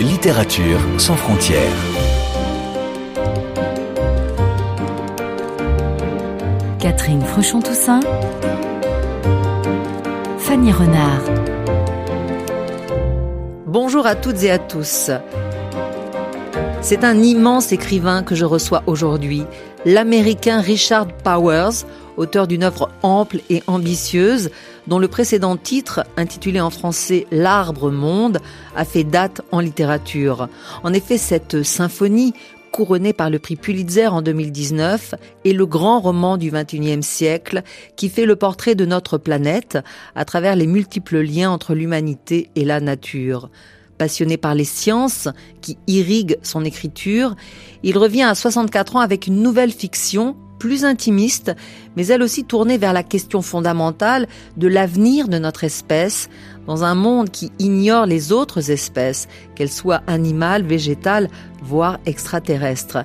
Littérature 0.00 0.80
sans 0.98 1.14
frontières. 1.14 1.60
Catherine 6.80 7.22
Fruchon-Toussaint. 7.22 8.00
Fanny 10.38 10.72
Renard. 10.72 11.22
Bonjour 13.66 14.06
à 14.06 14.16
toutes 14.16 14.42
et 14.42 14.50
à 14.50 14.58
tous. 14.58 15.12
C'est 16.80 17.04
un 17.04 17.18
immense 17.18 17.70
écrivain 17.70 18.24
que 18.24 18.34
je 18.34 18.44
reçois 18.44 18.82
aujourd'hui, 18.86 19.44
l'américain 19.84 20.60
Richard 20.60 21.06
Powers, 21.08 21.84
auteur 22.16 22.46
d'une 22.46 22.64
œuvre 22.64 22.90
ample 23.02 23.40
et 23.50 23.62
ambitieuse, 23.66 24.50
dont 24.86 24.98
le 24.98 25.08
précédent 25.08 25.56
titre, 25.56 26.04
intitulé 26.16 26.60
en 26.60 26.70
français 26.70 27.26
L'arbre 27.30 27.90
monde, 27.90 28.38
a 28.74 28.84
fait 28.84 29.04
date 29.04 29.42
en 29.52 29.60
littérature. 29.60 30.48
En 30.82 30.92
effet, 30.92 31.18
cette 31.18 31.62
symphonie, 31.62 32.34
couronnée 32.72 33.12
par 33.12 33.30
le 33.30 33.38
prix 33.38 33.56
Pulitzer 33.56 34.06
en 34.08 34.22
2019, 34.22 35.14
est 35.44 35.52
le 35.52 35.66
grand 35.66 36.00
roman 36.00 36.36
du 36.36 36.50
XXIe 36.50 37.02
siècle 37.02 37.62
qui 37.96 38.08
fait 38.08 38.26
le 38.26 38.36
portrait 38.36 38.74
de 38.74 38.84
notre 38.84 39.18
planète 39.18 39.78
à 40.14 40.24
travers 40.24 40.56
les 40.56 40.66
multiples 40.66 41.20
liens 41.20 41.50
entre 41.50 41.74
l'humanité 41.74 42.50
et 42.54 42.64
la 42.64 42.80
nature. 42.80 43.50
Passionné 43.98 44.36
par 44.36 44.54
les 44.54 44.64
sciences 44.64 45.28
qui 45.62 45.78
irriguent 45.86 46.36
son 46.42 46.64
écriture, 46.64 47.34
il 47.82 47.96
revient 47.96 48.24
à 48.24 48.34
64 48.34 48.96
ans 48.96 49.00
avec 49.00 49.26
une 49.26 49.40
nouvelle 49.40 49.72
fiction 49.72 50.36
plus 50.58 50.84
intimiste, 50.84 51.54
mais 51.96 52.06
elle 52.06 52.22
aussi 52.22 52.44
tournée 52.44 52.78
vers 52.78 52.92
la 52.92 53.02
question 53.02 53.42
fondamentale 53.42 54.26
de 54.56 54.68
l'avenir 54.68 55.28
de 55.28 55.38
notre 55.38 55.64
espèce 55.64 56.28
dans 56.66 56.84
un 56.84 56.94
monde 56.94 57.30
qui 57.30 57.52
ignore 57.58 58.06
les 58.06 58.32
autres 58.32 58.70
espèces, 58.70 59.28
qu'elles 59.54 59.70
soient 59.70 60.02
animales, 60.06 60.64
végétales, 60.64 61.28
voire 61.62 61.98
extraterrestres. 62.06 63.04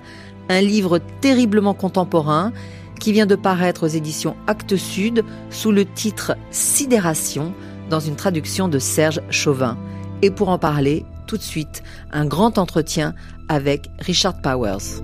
Un 0.50 0.62
livre 0.62 1.00
terriblement 1.22 1.74
contemporain 1.74 2.52
qui 3.00 3.12
vient 3.12 3.26
de 3.26 3.36
paraître 3.36 3.86
aux 3.86 3.90
éditions 3.90 4.36
Actes 4.48 4.78
Sud 4.78 5.24
sous 5.50 5.72
le 5.72 5.86
titre 5.86 6.36
Sidération 6.52 7.54
dans 7.90 8.00
une 8.00 8.16
traduction 8.16 8.68
de 8.68 8.80
Serge 8.80 9.22
Chauvin. 9.30 9.78
Et 10.22 10.30
pour 10.30 10.50
en 10.50 10.60
parler, 10.60 11.06
tout 11.28 11.38
de 11.38 11.42
suite, 11.42 11.84
un 12.12 12.26
grand 12.26 12.58
entretien 12.58 13.16
avec 13.48 13.90
Richard 14.00 14.42
Powers. 14.42 15.02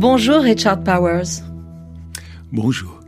Bonjour 0.00 0.40
Richard 0.40 0.82
Powers. 0.82 1.42
Bonjour. 2.52 3.00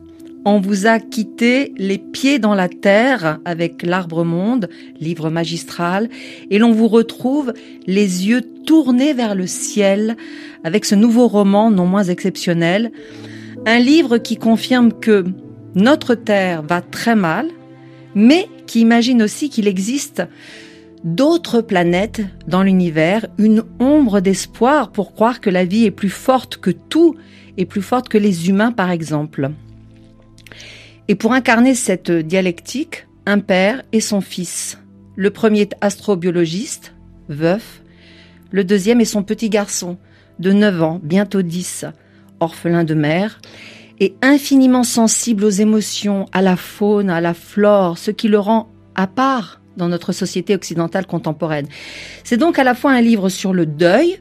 On 0.45 0.61
vous 0.61 0.87
a 0.87 0.99
quitté 0.99 1.73
les 1.79 1.97
pieds 1.97 2.39
dans 2.39 2.55
la 2.55 2.69
terre 2.69 3.39
avec 3.47 3.83
L'Arbre 3.83 4.25
Monde, 4.25 4.69
livre 5.01 5.31
magistral, 5.31 6.11
et 6.51 6.59
l'on 6.59 6.73
vous 6.73 6.89
retrouve 6.89 7.55
les 7.87 8.29
yeux 8.29 8.43
tournés 8.67 9.15
vers 9.15 9.35
le 9.35 9.47
ciel 9.47 10.19
avec 10.65 10.85
ce 10.85 10.95
nouveau 10.95 11.29
roman 11.29 11.71
non 11.71 11.87
moins 11.87 12.05
exceptionnel. 12.05 12.93
Un 13.65 13.79
livre 13.79 14.19
qui 14.19 14.37
confirme 14.37 14.93
que 14.93 15.25
notre 15.75 16.15
terre 16.15 16.61
va 16.61 16.83
très 16.83 17.17
mal, 17.17 17.49
mais 18.15 18.49
qui 18.67 18.81
imagine 18.81 19.23
aussi 19.23 19.49
qu'il 19.49 19.67
existe 19.67 20.25
d'autres 21.05 21.61
planètes 21.61 22.23
dans 22.47 22.63
l'univers, 22.63 23.27
une 23.39 23.65
ombre 23.81 24.21
d'espoir 24.21 24.93
pour 24.93 25.13
croire 25.13 25.41
que 25.41 25.51
la 25.51 25.65
vie 25.65 25.85
est 25.85 25.91
plus 25.91 26.11
forte 26.11 26.59
que 26.59 26.71
tout 26.71 27.17
et 27.57 27.67
plus 27.67 27.83
forte 27.83 28.09
que 28.09 28.19
les 28.19 28.49
humains 28.49 28.73
par 28.73 28.91
exemple. 28.91 29.51
Et 31.09 31.15
pour 31.15 31.33
incarner 31.33 31.75
cette 31.75 32.11
dialectique, 32.11 33.07
un 33.27 33.41
père 33.41 33.83
et 33.93 34.01
son 34.01 34.21
fils. 34.21 34.79
Le 35.17 35.31
premier 35.31 35.63
est 35.63 35.75
astrobiologiste, 35.81 36.95
veuf. 37.29 37.83
Le 38.51 38.65
deuxième 38.65 39.01
est 39.01 39.07
son 39.07 39.23
petit 39.23 39.51
garçon, 39.51 39.99
de 40.39 40.53
9 40.53 40.83
ans, 40.83 41.01
bientôt 41.03 41.43
10, 41.43 41.87
orphelin 42.41 42.85
de 42.85 42.95
mère, 42.95 43.41
et 44.01 44.15
infiniment 44.23 44.85
sensible 44.85 45.45
aux 45.45 45.51
émotions, 45.51 46.27
à 46.33 46.43
la 46.43 46.57
faune, 46.57 47.11
à 47.11 47.21
la 47.21 47.35
flore, 47.35 47.99
ce 47.99 48.11
qui 48.11 48.29
le 48.29 48.39
rend 48.39 48.71
à 48.95 49.07
part 49.07 49.62
dans 49.77 49.89
notre 49.89 50.13
société 50.13 50.55
occidentale 50.55 51.07
contemporaine. 51.07 51.67
C'est 52.25 52.37
donc 52.37 52.59
à 52.59 52.65
la 52.65 52.75
fois 52.75 52.93
un 52.93 53.01
livre 53.01 53.29
sur 53.29 53.53
le 53.53 53.67
deuil 53.67 54.19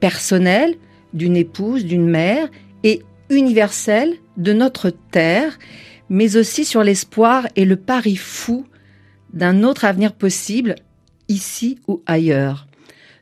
personnel 0.00 0.76
d'une 1.12 1.36
épouse, 1.36 1.84
d'une 1.84 2.08
mère, 2.08 2.48
et 2.82 3.02
universel 3.28 4.14
de 4.36 4.52
notre 4.52 4.90
terre, 4.90 5.58
mais 6.08 6.36
aussi 6.36 6.64
sur 6.64 6.82
l'espoir 6.82 7.46
et 7.56 7.64
le 7.64 7.76
pari 7.76 8.16
fou 8.16 8.64
d'un 9.32 9.62
autre 9.62 9.84
avenir 9.84 10.12
possible, 10.12 10.74
ici 11.28 11.78
ou 11.86 12.02
ailleurs. 12.06 12.66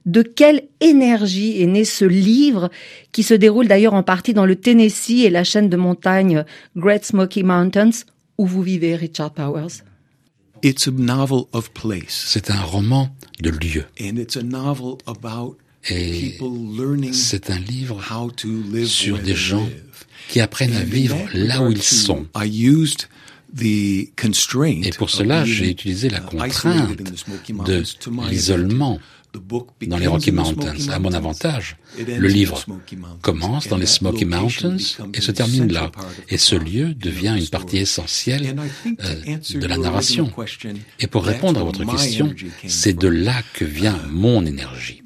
De 0.07 0.23
quelle 0.23 0.63
énergie 0.81 1.61
est 1.61 1.67
né 1.67 1.85
ce 1.85 2.07
livre 2.07 2.71
qui 3.13 3.23
se 3.23 3.35
déroule 3.35 3.69
d'ailleurs 3.69 3.93
en 3.93 4.03
partie 4.03 4.33
dans 4.33 4.47
le 4.47 4.57
Tennessee 4.57 5.25
et 5.25 5.31
la 5.31 5.45
chaîne 5.45 5.69
de 5.69 5.77
montagnes 5.77 6.45
Great 6.77 7.05
Smoky 7.05 7.43
Mountains 7.43 7.91
où 8.39 8.47
vous 8.47 8.63
vivez, 8.63 8.95
Richard 8.95 9.33
Powers? 9.33 9.83
C'est 12.11 12.51
un 12.51 12.61
roman 12.61 13.15
de 13.41 13.51
lieu. 13.51 13.85
Et 15.91 16.39
c'est 17.13 17.51
un 17.51 17.59
livre 17.59 18.03
sur 18.87 19.19
des 19.19 19.35
gens 19.35 19.69
qui 20.29 20.41
apprennent 20.41 20.77
à 20.77 20.85
vivre 20.85 21.17
là 21.33 21.63
où 21.63 21.71
ils 21.71 21.83
sont. 21.83 22.27
Et 24.85 24.91
pour 24.97 25.11
cela, 25.11 25.45
j'ai 25.45 25.71
utilisé 25.71 26.11
la 26.11 26.21
contrainte 26.21 26.97
de 26.97 27.83
l'isolement 28.29 28.99
dans 29.87 29.99
les 29.99 30.07
Rocky 30.07 30.33
Mountains. 30.33 30.75
À 30.91 30.99
mon 30.99 31.13
avantage, 31.13 31.77
le 31.99 32.29
livre 32.29 32.65
commence 33.23 33.69
dans 33.69 33.77
les 33.77 33.87
Smoky 33.87 34.25
Mountains 34.25 34.77
et 35.15 35.21
se 35.21 35.31
termine 35.31 35.73
là. 35.73 35.91
Et 36.29 36.39
ce 36.39 36.57
lieu 36.57 36.95
devient 36.95 37.35
une 37.39 37.49
partie 37.49 37.79
essentielle 37.79 38.57
euh, 39.01 39.39
de 39.55 39.67
la 39.67 39.79
narration. 39.79 40.31
Et 41.01 41.07
pour 41.07 41.25
répondre 41.25 41.61
à 41.61 41.65
votre 41.65 41.85
question, 41.85 42.35
c'est 42.67 42.97
de 42.97 43.09
là 43.09 43.43
que 43.55 43.65
vient 43.65 43.99
mon 44.11 44.45
énergie 44.47 45.03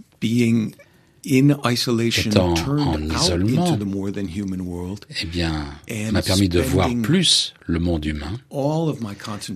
étant 1.25 2.55
en 2.55 3.01
isolement, 3.03 3.79
eh 3.79 5.27
bien, 5.27 5.67
m'a 6.11 6.23
permis 6.23 6.49
de 6.49 6.61
voir 6.61 6.91
plus 7.03 7.55
le 7.67 7.79
monde 7.79 8.05
humain. 8.05 8.33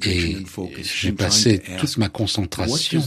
Et 0.05 0.37
j'ai 0.83 1.13
passé 1.13 1.63
toute 1.79 1.99
ma 1.99 2.09
concentration 2.09 3.03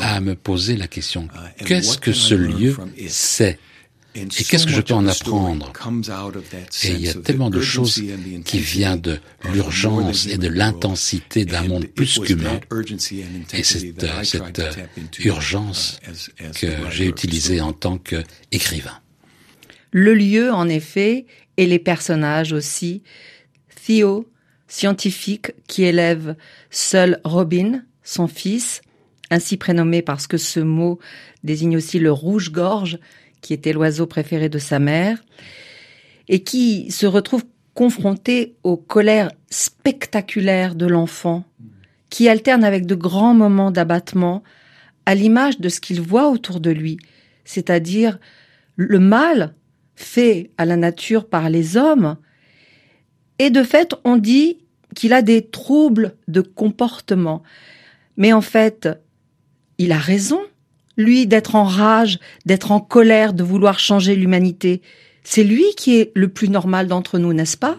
à 0.00 0.20
me 0.20 0.34
poser 0.34 0.76
la 0.76 0.86
question, 0.88 1.28
uh, 1.34 1.64
qu'est-ce 1.64 1.98
que 1.98 2.12
ce 2.12 2.34
lieu 2.34 2.76
sait 3.08 3.58
et 4.16 4.44
qu'est-ce 4.44 4.66
que 4.66 4.72
je 4.72 4.80
peux 4.80 4.94
en 4.94 5.06
apprendre 5.06 5.72
Et 6.84 6.90
il 6.90 7.00
y 7.00 7.08
a 7.08 7.14
tellement 7.14 7.50
de 7.50 7.60
choses 7.60 8.02
qui 8.44 8.58
viennent 8.58 9.00
de 9.00 9.18
l'urgence 9.52 10.26
et 10.26 10.38
de 10.38 10.48
l'intensité 10.48 11.44
d'un 11.44 11.64
monde 11.64 11.86
plus 11.86 12.18
qu'humain. 12.20 12.60
Et 13.52 13.62
c'est 13.62 13.94
cette 14.24 14.58
euh, 14.58 14.72
urgence 15.24 16.00
que 16.60 16.68
j'ai 16.90 17.06
utilisée 17.06 17.60
en 17.60 17.72
tant 17.72 17.98
qu'écrivain. 17.98 18.98
Le 19.90 20.14
lieu, 20.14 20.52
en 20.52 20.68
effet, 20.68 21.26
et 21.56 21.66
les 21.66 21.78
personnages 21.78 22.52
aussi. 22.52 23.02
Theo, 23.86 24.28
scientifique 24.68 25.52
qui 25.68 25.84
élève 25.84 26.36
seul 26.70 27.20
Robin, 27.24 27.84
son 28.02 28.26
fils, 28.26 28.80
ainsi 29.30 29.56
prénommé 29.56 30.02
parce 30.02 30.26
que 30.26 30.36
ce 30.38 30.60
mot 30.60 30.98
désigne 31.44 31.76
aussi 31.76 31.98
le 31.98 32.12
rouge-gorge, 32.12 32.98
qui 33.40 33.52
était 33.52 33.72
l'oiseau 33.72 34.06
préféré 34.06 34.48
de 34.48 34.58
sa 34.58 34.78
mère, 34.78 35.22
et 36.28 36.42
qui 36.42 36.90
se 36.90 37.06
retrouve 37.06 37.44
confronté 37.74 38.56
aux 38.62 38.76
colères 38.76 39.30
spectaculaires 39.50 40.74
de 40.74 40.86
l'enfant, 40.86 41.44
qui 42.10 42.28
alterne 42.28 42.64
avec 42.64 42.86
de 42.86 42.94
grands 42.94 43.34
moments 43.34 43.70
d'abattement, 43.70 44.42
à 45.04 45.14
l'image 45.14 45.60
de 45.60 45.68
ce 45.68 45.80
qu'il 45.80 46.00
voit 46.00 46.30
autour 46.30 46.60
de 46.60 46.70
lui, 46.70 46.98
c'est-à-dire 47.44 48.18
le 48.76 48.98
mal 48.98 49.54
fait 49.94 50.50
à 50.58 50.64
la 50.64 50.76
nature 50.76 51.28
par 51.28 51.48
les 51.48 51.76
hommes, 51.76 52.16
et 53.38 53.50
de 53.50 53.62
fait 53.62 53.94
on 54.04 54.16
dit 54.16 54.58
qu'il 54.94 55.12
a 55.12 55.22
des 55.22 55.46
troubles 55.46 56.16
de 56.26 56.40
comportement. 56.40 57.42
Mais 58.16 58.32
en 58.32 58.40
fait, 58.40 58.88
il 59.78 59.92
a 59.92 59.98
raison, 59.98 60.40
lui, 60.96 61.26
d'être 61.26 61.54
en 61.54 61.64
rage, 61.64 62.18
d'être 62.44 62.72
en 62.72 62.80
colère, 62.80 63.32
de 63.32 63.42
vouloir 63.42 63.78
changer 63.78 64.16
l'humanité. 64.16 64.82
C'est 65.24 65.44
lui 65.44 65.64
qui 65.76 65.96
est 65.96 66.12
le 66.14 66.28
plus 66.28 66.48
normal 66.48 66.86
d'entre 66.86 67.18
nous, 67.18 67.32
n'est-ce 67.32 67.56
pas? 67.56 67.78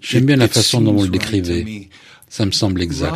J'aime 0.00 0.24
bien 0.24 0.36
la 0.36 0.48
façon 0.48 0.80
dont 0.80 0.94
vous 0.94 1.04
le 1.04 1.10
décrivez. 1.10 1.90
Ça 2.28 2.46
me 2.46 2.50
semble 2.50 2.82
exact. 2.82 3.12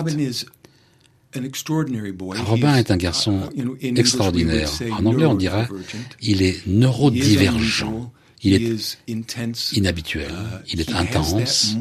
Robin 2.46 2.76
est 2.76 2.90
un 2.90 2.96
garçon 2.96 3.50
uh, 3.56 3.98
extraordinaire. 3.98 4.70
En 4.92 5.06
anglais, 5.06 5.26
on 5.26 5.34
dira 5.34 5.68
il 6.20 6.42
est 6.42 6.66
neurodivergent. 6.66 8.12
Il 8.42 8.54
est 8.54 8.98
inhabituel, 9.74 10.30
uh, 10.30 10.72
il 10.72 10.80
est 10.80 10.92
intense, 10.92 11.74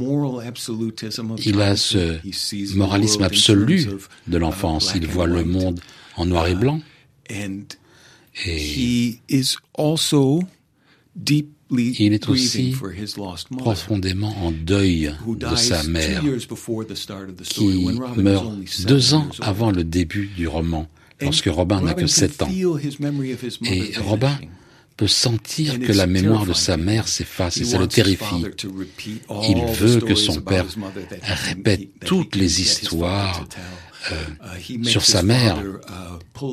il 1.45 1.61
a 1.61 1.75
ce 1.75 2.75
moralisme 2.75 3.23
absolu 3.23 3.87
de 4.27 4.37
l'enfance, 4.37 4.93
il 4.95 5.05
voit 5.07 5.27
le 5.27 5.43
monde 5.43 5.79
en 6.15 6.25
noir 6.25 6.47
et 6.47 6.53
uh, 6.53 6.55
blanc, 6.55 6.81
et 7.29 9.19
il 11.69 12.13
est 12.13 12.29
aussi 12.29 12.75
profondément 13.57 14.35
en 14.45 14.51
deuil 14.51 15.13
de 15.27 15.55
sa 15.55 15.83
mère, 15.83 16.23
qui 17.43 17.87
meurt 18.15 18.85
deux 18.85 19.13
ans 19.13 19.27
avant 19.41 19.71
le 19.71 19.83
début 19.83 20.27
du 20.35 20.47
roman, 20.47 20.87
lorsque 21.21 21.47
Robin 21.47 21.81
n'a 21.81 21.93
que 21.93 22.07
sept 22.07 22.41
ans. 22.41 22.49
Et 22.49 23.97
Robin 23.99 24.39
peut 24.97 25.07
sentir 25.07 25.79
que 25.79 25.93
la 25.93 26.07
mémoire 26.07 26.45
de 26.45 26.53
sa 26.53 26.75
mère 26.75 27.07
s'efface 27.07 27.57
et 27.57 27.65
ça 27.65 27.77
le 27.77 27.87
terrifie. 27.87 28.43
Il 29.47 29.65
veut 29.65 29.99
que 30.01 30.15
son 30.15 30.41
père 30.41 30.65
répète 31.21 31.87
toutes 32.03 32.35
les 32.35 32.61
histoires 32.61 33.45
euh, 34.11 34.15
uh, 34.69 34.85
sur 34.85 35.05
sa 35.05 35.21
mère. 35.21 35.57
Uh, 35.59 36.43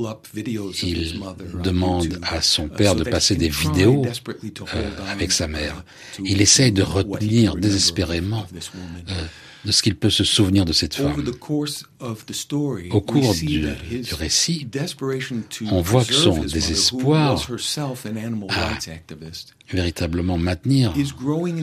Il 0.83 1.21
demande 1.63 2.19
à 2.23 2.41
son 2.43 2.69
père 2.69 2.95
de 2.95 3.05
passer 3.05 3.37
des 3.37 3.49
vidéos 3.49 4.05
euh, 4.75 4.91
avec 5.09 5.33
sa 5.33 5.47
mère. 5.47 5.85
Il 6.25 6.41
essaye 6.41 6.73
de 6.73 6.83
retenir 6.83 7.57
désespérément 7.57 8.47
de 9.65 9.73
ce 9.73 9.83
qu'il 9.83 9.97
peut 9.97 10.11
se 10.11 10.25
souvenir 10.25 10.65
de 10.65 10.73
cette 10.73 10.95
femme. 10.95 11.15
Au 12.91 13.01
cours 13.01 13.35
du, 13.35 13.67
récit, 14.13 14.69
on 15.71 15.81
voit 15.81 16.05
que 16.05 16.13
son 16.13 16.39
désespoir 16.45 17.43
à 18.49 19.64
véritablement 19.71 20.37
maintenir 20.37 20.93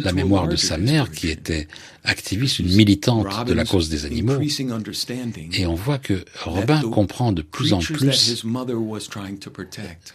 la 0.03 0.11
mémoire 0.11 0.47
de 0.47 0.55
sa 0.55 0.77
mère 0.77 1.11
qui 1.11 1.29
était 1.29 1.67
activiste, 2.03 2.59
une 2.59 2.73
militante 2.75 3.27
de 3.45 3.53
la 3.53 3.63
cause 3.63 3.89
des 3.89 4.05
animaux. 4.05 4.39
Et 5.53 5.65
on 5.67 5.75
voit 5.75 5.99
que 5.99 6.25
Robin 6.43 6.81
comprend 6.81 7.31
de 7.31 7.41
plus 7.43 7.73
en 7.73 7.79
plus 7.79 8.43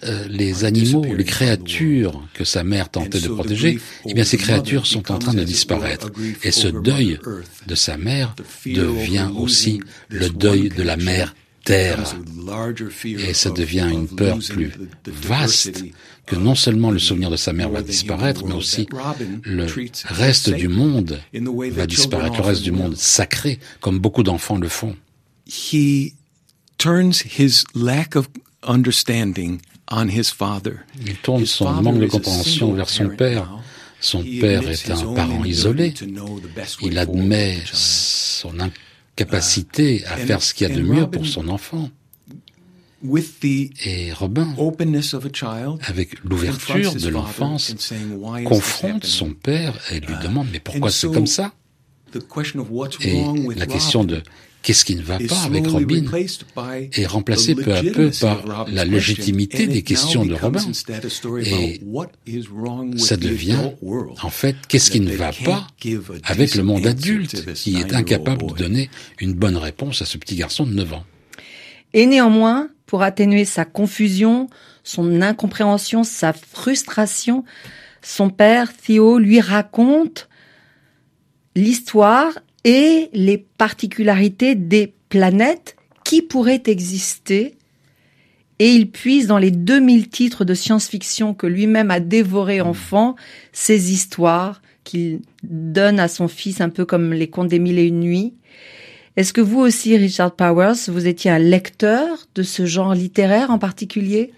euh, 0.04 0.24
les 0.28 0.64
animaux, 0.64 1.04
les 1.04 1.24
créatures 1.24 2.22
que 2.34 2.44
sa 2.44 2.64
mère 2.64 2.88
tentait 2.88 3.20
de 3.20 3.28
protéger. 3.28 3.78
Eh 4.06 4.14
bien, 4.14 4.24
ces 4.24 4.38
créatures 4.38 4.86
sont 4.86 5.12
en 5.12 5.18
train 5.18 5.34
de 5.34 5.44
disparaître. 5.44 6.10
Et 6.42 6.50
ce 6.50 6.68
deuil 6.68 7.18
de 7.66 7.74
sa 7.74 7.96
mère 7.96 8.34
devient 8.64 9.30
aussi 9.36 9.80
le 10.08 10.28
deuil 10.28 10.70
de 10.70 10.82
la 10.82 10.96
mère 10.96 11.34
terre. 11.66 11.98
Et 13.04 13.34
ça 13.34 13.50
devient 13.50 13.88
une 13.92 14.08
peur 14.08 14.38
plus 14.48 14.72
vaste 15.06 15.84
que 16.26 16.36
non 16.36 16.54
seulement 16.54 16.90
le 16.90 16.98
souvenir 16.98 17.30
de 17.30 17.36
sa 17.36 17.52
mère 17.52 17.70
va 17.70 17.82
disparaître, 17.82 18.44
mais 18.44 18.54
aussi 18.54 18.88
le 19.42 19.66
reste 20.04 20.50
du 20.50 20.68
monde 20.68 21.20
va 21.32 21.86
disparaître, 21.86 22.36
le 22.38 22.42
reste 22.42 22.62
du 22.62 22.72
monde 22.72 22.96
sacré, 22.96 23.60
comme 23.80 23.98
beaucoup 23.98 24.24
d'enfants 24.24 24.58
le 24.58 24.68
font. 24.68 24.96
Il 31.06 31.14
tourne 31.22 31.46
son 31.46 31.70
manque 31.70 32.00
de 32.00 32.06
compréhension 32.06 32.72
vers 32.72 32.88
son 32.88 33.08
père. 33.08 33.56
Son 34.00 34.22
père 34.22 34.68
est 34.68 34.90
un 34.90 35.14
parent 35.14 35.44
isolé. 35.44 35.94
Il 36.82 36.98
admet 36.98 37.62
son 37.72 38.52
capacité 39.14 40.04
à 40.06 40.16
faire 40.16 40.42
ce 40.42 40.52
qu'il 40.52 40.68
y 40.68 40.72
a 40.72 40.74
de 40.74 40.82
mieux 40.82 41.08
pour 41.08 41.24
son 41.24 41.48
enfant. 41.48 41.90
Et 43.04 44.12
Robin, 44.12 44.54
avec 45.86 46.24
l'ouverture 46.24 46.94
de 46.94 47.08
l'enfance, 47.08 47.74
confronte 48.44 49.04
son 49.04 49.30
père 49.30 49.78
et 49.92 50.00
lui 50.00 50.14
uh, 50.14 50.22
demande 50.22 50.48
mais 50.50 50.60
pourquoi 50.60 50.90
c'est 50.90 51.12
comme 51.12 51.26
ça? 51.26 51.52
Et 53.02 53.24
la 53.56 53.66
question 53.66 54.04
de 54.04 54.22
Qu'est-ce 54.66 54.84
qui 54.84 54.96
ne 54.96 55.02
va 55.02 55.20
pas 55.20 55.42
avec 55.44 55.64
Robin 55.68 56.06
est 56.92 57.06
remplacé 57.06 57.54
peu 57.54 57.72
à 57.72 57.84
peu 57.84 58.10
par 58.20 58.66
la 58.68 58.84
légitimité 58.84 59.68
des 59.68 59.82
questions 59.82 60.26
de 60.26 60.34
Robin. 60.34 60.60
Et 61.44 61.80
ça 62.96 63.16
devient, 63.16 63.70
en 64.22 64.30
fait, 64.30 64.56
qu'est-ce 64.66 64.90
qui 64.90 64.98
ne 64.98 65.14
va 65.14 65.30
pas 65.32 65.68
avec 66.24 66.56
le 66.56 66.64
monde 66.64 66.84
adulte 66.84 67.52
qui 67.54 67.76
est 67.76 67.94
incapable 67.94 68.44
de 68.44 68.54
donner 68.54 68.90
une 69.20 69.34
bonne 69.34 69.56
réponse 69.56 70.02
à 70.02 70.04
ce 70.04 70.18
petit 70.18 70.34
garçon 70.34 70.66
de 70.66 70.72
9 70.72 70.94
ans. 70.94 71.04
Et 71.94 72.06
néanmoins, 72.06 72.68
pour 72.86 73.02
atténuer 73.02 73.44
sa 73.44 73.64
confusion, 73.64 74.48
son 74.84 75.20
incompréhension, 75.20 76.04
sa 76.04 76.32
frustration, 76.32 77.44
son 78.02 78.30
père, 78.30 78.72
Theo, 78.76 79.18
lui 79.18 79.40
raconte 79.40 80.28
l'histoire 81.56 82.38
et 82.64 83.10
les 83.12 83.38
particularités 83.38 84.54
des 84.54 84.94
planètes 85.08 85.76
qui 86.04 86.22
pourraient 86.22 86.62
exister. 86.66 87.56
Et 88.58 88.70
il 88.72 88.90
puise 88.90 89.26
dans 89.26 89.38
les 89.38 89.50
2000 89.50 90.08
titres 90.08 90.44
de 90.44 90.54
science-fiction 90.54 91.34
que 91.34 91.46
lui-même 91.46 91.90
a 91.90 92.00
dévoré 92.00 92.60
mmh. 92.60 92.66
enfant, 92.66 93.16
ces 93.52 93.92
histoires 93.92 94.62
qu'il 94.84 95.20
donne 95.42 95.98
à 95.98 96.08
son 96.08 96.28
fils 96.28 96.60
un 96.60 96.68
peu 96.68 96.84
comme 96.84 97.12
les 97.12 97.28
contes 97.28 97.48
des 97.48 97.58
mille 97.58 97.78
et 97.78 97.86
une 97.86 98.00
nuits. 98.00 98.34
Est-ce 99.16 99.32
que 99.32 99.40
vous 99.40 99.60
aussi, 99.60 99.96
Richard 99.96 100.32
Powers, 100.32 100.74
vous 100.88 101.06
étiez 101.06 101.30
un 101.30 101.38
lecteur 101.38 102.26
de 102.34 102.42
ce 102.42 102.66
genre 102.66 102.94
littéraire 102.94 103.50
en 103.50 103.58
particulier? 103.58 104.32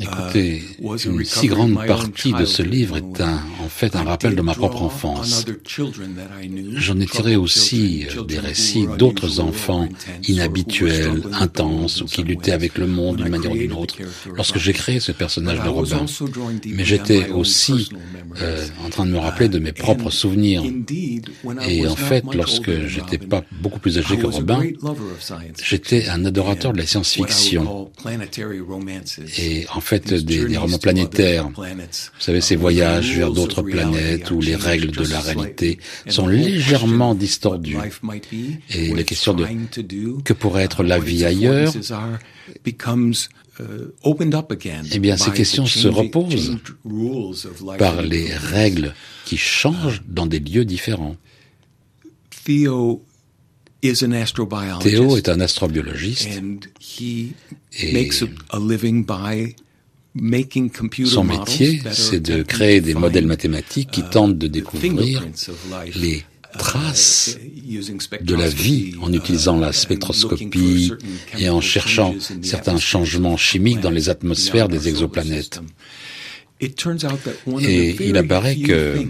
Écoutez, 0.00 0.62
une 1.04 1.24
si 1.24 1.46
grande 1.46 1.74
partie 1.86 2.32
de 2.32 2.46
ce 2.46 2.62
livre 2.62 2.96
est 2.96 3.20
un, 3.20 3.38
en 3.62 3.68
fait 3.68 3.94
un 3.96 4.02
rappel 4.02 4.34
de 4.34 4.40
ma 4.40 4.54
propre 4.54 4.82
enfance. 4.82 5.44
J'en 6.76 7.00
ai 7.00 7.06
tiré 7.06 7.36
aussi 7.36 8.06
euh, 8.16 8.22
des 8.22 8.38
récits 8.38 8.86
d'autres 8.98 9.40
enfants 9.40 9.88
inhabituels, 10.26 11.22
intenses 11.32 12.00
ou 12.00 12.06
qui 12.06 12.22
luttaient 12.22 12.52
avec 12.52 12.78
le 12.78 12.86
monde 12.86 13.16
d'une 13.18 13.28
manière 13.28 13.52
ou 13.52 13.56
d'une 13.56 13.74
autre 13.74 13.96
lorsque 14.34 14.56
j'ai 14.56 14.72
créé 14.72 15.00
ce 15.00 15.12
personnage 15.12 15.62
de 15.62 15.68
Robin. 15.68 16.06
Mais 16.66 16.86
j'étais 16.86 17.28
aussi 17.28 17.90
euh, 18.40 18.66
en 18.86 18.88
train 18.88 19.04
de 19.04 19.10
me 19.10 19.18
rappeler 19.18 19.50
de 19.50 19.58
mes 19.58 19.72
propres 19.72 20.10
souvenirs. 20.10 20.62
Et 21.66 21.86
en 21.86 21.96
fait, 21.96 22.24
lorsque 22.32 22.86
j'étais 22.86 23.18
pas 23.18 23.44
beaucoup 23.60 23.80
plus 23.80 23.98
âgé 23.98 24.16
que 24.16 24.26
Robin, 24.26 24.62
j'étais 25.62 26.08
un 26.08 26.24
adorateur 26.24 26.72
de 26.72 26.78
la 26.78 26.86
science-fiction 26.86 27.90
et 29.38 29.66
en 29.74 29.80
fait 29.80 30.14
des, 30.14 30.56
romans 30.56 30.78
planétaires. 30.78 31.48
Vous 31.48 32.20
savez, 32.20 32.40
ces 32.40 32.56
voyages 32.56 33.16
vers 33.16 33.32
d'autres 33.32 33.62
planètes 33.62 34.30
où 34.30 34.40
les 34.40 34.56
règles 34.56 34.90
de 34.90 35.06
la 35.06 35.20
réalité 35.20 35.78
sont 36.08 36.26
légèrement 36.26 37.14
distordues. 37.14 37.76
Et 38.70 38.94
la 38.94 39.02
question 39.02 39.34
de 39.34 39.46
que 40.22 40.32
pourrait 40.32 40.64
être 40.64 40.82
la 40.82 40.98
vie 40.98 41.24
ailleurs 41.24 41.72
eh 44.92 44.98
bien, 45.00 45.16
ces 45.16 45.30
questions 45.32 45.66
se 45.66 45.88
reposent 45.88 46.58
par 47.78 48.02
les 48.02 48.32
règles 48.32 48.94
qui 49.24 49.36
changent 49.36 50.02
dans 50.06 50.26
des 50.26 50.38
lieux 50.38 50.64
différents. 50.64 51.16
Theo 52.44 53.02
Théo 53.80 55.16
est 55.16 55.28
un 55.28 55.40
astrobiologiste 55.40 56.28
et 57.80 58.10
son 61.04 61.24
métier, 61.24 61.80
c'est 61.92 62.20
de 62.20 62.42
créer 62.42 62.80
des 62.80 62.94
modèles 62.94 63.26
mathématiques 63.26 63.90
qui 63.90 64.00
uh, 64.00 64.10
tentent 64.10 64.38
de 64.38 64.48
découvrir 64.48 65.24
les 65.94 66.16
uh, 66.16 66.24
traces 66.58 67.38
de 68.20 68.34
la 68.34 68.48
vie 68.48 68.94
en 69.00 69.12
utilisant 69.12 69.58
la 69.58 69.72
spectroscopie 69.72 70.92
et 71.38 71.48
en 71.48 71.60
cherchant 71.60 72.16
certains 72.42 72.78
changements 72.78 73.36
chimiques 73.36 73.80
dans 73.80 73.90
les 73.90 74.08
atmosphères 74.08 74.68
des 74.68 74.88
exoplanètes. 74.88 75.60
Et 76.60 77.96
il 78.00 78.16
apparaît 78.16 78.56
que 78.56 79.06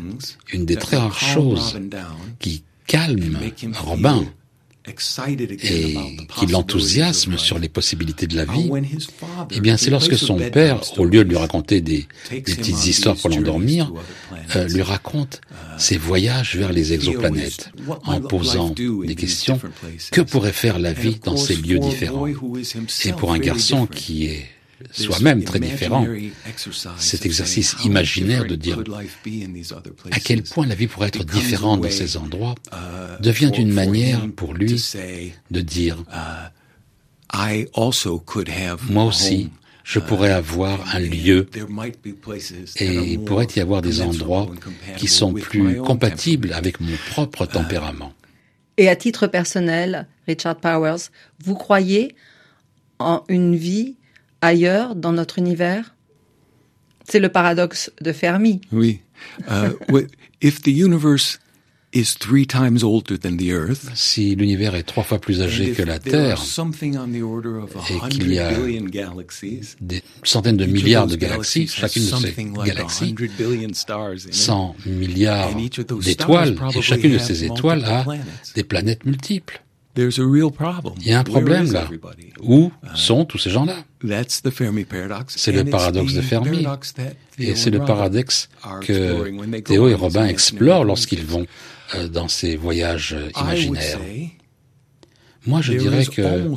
une 0.52 0.66
des 0.66 0.76
très 0.76 0.98
rares 0.98 1.18
choses 1.18 1.78
qui 2.38 2.64
calme 2.86 3.38
Robin 3.72 4.26
et 5.62 5.96
qui 6.38 6.46
l'enthousiasme 6.46 7.38
sur 7.38 7.58
les 7.58 7.68
possibilités 7.68 8.26
de 8.26 8.36
la 8.36 8.44
vie, 8.44 8.70
eh 9.50 9.60
bien 9.60 9.76
c'est 9.76 9.90
lorsque 9.90 10.16
son 10.16 10.38
père, 10.38 10.80
au 10.98 11.04
lieu 11.04 11.24
de 11.24 11.28
lui 11.28 11.36
raconter 11.36 11.80
des, 11.80 12.06
petites 12.28 12.86
histoires 12.86 13.16
pour 13.16 13.30
l'endormir, 13.30 13.92
euh, 14.56 14.68
lui 14.68 14.82
raconte 14.82 15.40
ses 15.78 15.96
voyages 15.96 16.56
vers 16.56 16.72
les 16.72 16.92
exoplanètes, 16.92 17.70
en 18.04 18.20
posant 18.20 18.70
des 18.70 19.14
questions. 19.14 19.60
Que 20.10 20.20
pourrait 20.20 20.52
faire 20.52 20.78
la 20.78 20.92
vie 20.92 21.18
dans 21.22 21.36
ces 21.36 21.56
lieux 21.56 21.78
différents? 21.78 22.26
Et 22.26 23.12
pour 23.12 23.32
un 23.32 23.38
garçon 23.38 23.86
qui 23.86 24.26
est 24.26 24.46
soi-même 24.90 25.44
très 25.44 25.60
différent. 25.60 26.06
Cet 26.98 27.26
exercice 27.26 27.76
imaginaire 27.84 28.44
de 28.44 28.54
dire 28.54 28.82
à 30.10 30.20
quel 30.20 30.42
point 30.42 30.66
la 30.66 30.74
vie 30.74 30.86
pourrait 30.86 31.08
être 31.08 31.24
différente 31.24 31.82
dans 31.82 31.90
ces 31.90 32.16
endroits 32.16 32.54
uh, 32.72 33.22
devient 33.22 33.52
une 33.56 33.72
manière 33.72 34.20
pour 34.36 34.54
lui 34.54 34.82
de 35.50 35.60
dire 35.60 36.04
uh, 36.12 36.48
moi 38.90 39.04
aussi, 39.04 39.50
je 39.84 39.98
pourrais 40.00 40.30
avoir 40.32 40.94
un 40.94 41.02
uh, 41.02 41.08
lieu 41.08 41.48
et 42.76 43.12
il 43.12 43.20
pourrait 43.20 43.46
y 43.56 43.60
avoir 43.60 43.82
des 43.82 44.00
endroits 44.00 44.48
qui 44.96 45.08
sont 45.08 45.32
plus 45.32 45.78
compatibles 45.78 46.52
avec 46.52 46.80
mon 46.80 46.96
propre 47.10 47.46
tempérament. 47.46 48.12
Et 48.76 48.88
à 48.88 48.96
titre 48.96 49.26
personnel, 49.26 50.06
Richard 50.26 50.56
Powers, 50.56 51.10
vous 51.44 51.56
croyez 51.56 52.14
en 53.00 53.24
une 53.28 53.56
vie 53.56 53.96
ailleurs 54.40 54.94
dans 54.94 55.12
notre 55.12 55.38
univers? 55.38 55.94
C'est 57.04 57.20
le 57.20 57.28
paradoxe 57.30 57.90
de 58.00 58.12
Fermi. 58.12 58.60
Oui. 58.72 59.00
Uh, 59.50 59.72
if 60.40 60.62
the 60.62 60.68
universe 60.68 61.40
is 61.92 62.16
three 62.18 62.46
times 62.46 62.84
older 62.84 63.18
than 63.18 63.36
the 63.36 63.50
Earth, 63.50 63.90
si 63.94 64.34
l'univers 64.34 64.74
est 64.74 64.82
trois 64.82 65.04
fois 65.04 65.18
plus 65.18 65.40
âgé 65.40 65.72
que 65.72 65.82
la 65.82 65.98
Terre, 65.98 66.40
et 66.40 68.08
qu'il 68.10 68.32
y 68.32 68.38
a 68.38 68.52
des 69.80 70.02
centaines 70.22 70.56
de 70.56 70.66
milliards 70.66 71.06
de 71.06 71.16
galaxies, 71.16 71.66
chacune 71.66 72.04
de 72.04 72.16
ces 72.16 72.34
galaxies, 72.64 73.14
100 74.30 74.76
milliards 74.86 75.54
d'étoiles, 75.54 76.56
et 76.74 76.82
chacune 76.82 77.12
de 77.12 77.18
ces 77.18 77.44
étoiles 77.44 77.84
a 77.84 78.04
des 78.54 78.64
planètes 78.64 79.04
multiples. 79.04 79.62
Il 81.00 81.08
y 81.08 81.12
a 81.12 81.18
un 81.20 81.24
problème 81.24 81.72
là? 81.72 81.88
Où 82.42 82.70
sont 82.94 83.24
tous 83.24 83.38
ces 83.38 83.50
gens-là? 83.50 83.76
C'est 85.28 85.52
le 85.52 85.64
paradoxe 85.64 86.12
de 86.14 86.20
Fermi. 86.20 86.66
Et 87.38 87.54
c'est 87.54 87.70
le 87.70 87.80
paradoxe 87.84 88.48
que 88.82 89.60
Théo 89.60 89.88
et 89.88 89.94
Robin 89.94 90.26
explorent 90.26 90.84
lorsqu'ils 90.84 91.24
vont 91.24 91.46
euh, 91.94 92.08
dans 92.08 92.28
ces 92.28 92.56
voyages 92.56 93.14
euh, 93.14 93.30
imaginaires. 93.40 93.98
Moi, 95.46 95.62
je 95.62 95.72
dirais 95.74 96.04
que 96.04 96.48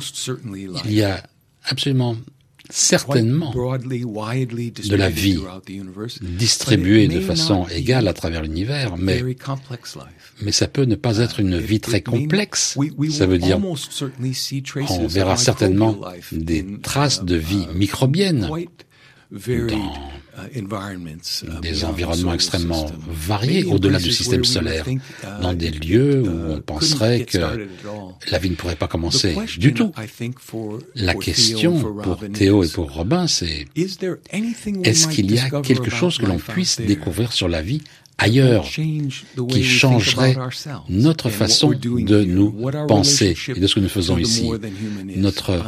il 0.84 0.92
y 0.92 1.02
a 1.02 1.22
absolument 1.64 2.16
certainement 2.72 3.52
de 3.52 4.96
la 4.96 5.10
vie 5.10 5.38
distribuée 6.22 7.06
de 7.06 7.20
façon 7.20 7.66
égale 7.68 8.08
à 8.08 8.14
travers 8.14 8.42
l'univers, 8.42 8.96
mais, 8.96 9.22
mais 10.40 10.52
ça 10.52 10.68
peut 10.68 10.84
ne 10.84 10.94
pas 10.94 11.18
être 11.18 11.40
une 11.40 11.58
vie 11.58 11.80
très 11.80 12.00
complexe. 12.00 12.78
Ça 13.10 13.26
veut 13.26 13.38
dire, 13.38 13.60
on 13.62 15.06
verra 15.06 15.36
certainement 15.36 16.00
des 16.32 16.66
traces 16.82 17.22
de 17.24 17.36
vie 17.36 17.66
microbienne 17.74 18.48
dans 19.32 20.12
Uh, 20.34 20.58
uh, 20.58 21.60
des 21.60 21.84
environnements 21.84 22.32
extrêmement 22.32 22.86
variés 23.06 23.64
au-delà 23.64 23.98
du 23.98 24.10
système 24.10 24.44
solaire, 24.44 24.86
uh, 24.88 24.98
dans 25.42 25.52
des 25.52 25.70
lieux 25.70 26.22
où 26.22 26.52
on 26.52 26.60
penserait 26.62 27.26
que 27.26 27.38
la 28.30 28.38
vie 28.38 28.48
ne 28.48 28.54
pourrait 28.54 28.76
pas 28.76 28.88
commencer. 28.88 29.36
du 29.58 29.74
tout. 29.74 29.92
La 30.94 31.14
question 31.14 31.78
pour 32.02 32.18
Théo 32.32 32.64
et 32.64 32.68
pour 32.68 32.92
Robin, 32.92 33.26
c'est 33.26 33.66
est-ce 33.76 35.08
qu'il 35.08 35.30
y 35.30 35.38
a 35.38 35.50
quelque 35.60 35.90
chose 35.90 36.16
que 36.16 36.24
l'on 36.24 36.38
puisse 36.38 36.80
découvrir 36.80 37.32
sur 37.32 37.48
la 37.48 37.60
vie 37.60 37.82
ailleurs 38.16 38.64
qui 38.64 39.64
changerait 39.64 40.36
notre 40.88 41.28
façon 41.28 41.72
de 41.72 42.24
nous 42.24 42.52
penser 42.88 43.36
et 43.54 43.60
de 43.60 43.66
ce 43.66 43.74
que 43.74 43.80
nous 43.80 43.88
faisons 43.90 44.16
ici, 44.16 44.50
notre 45.16 45.62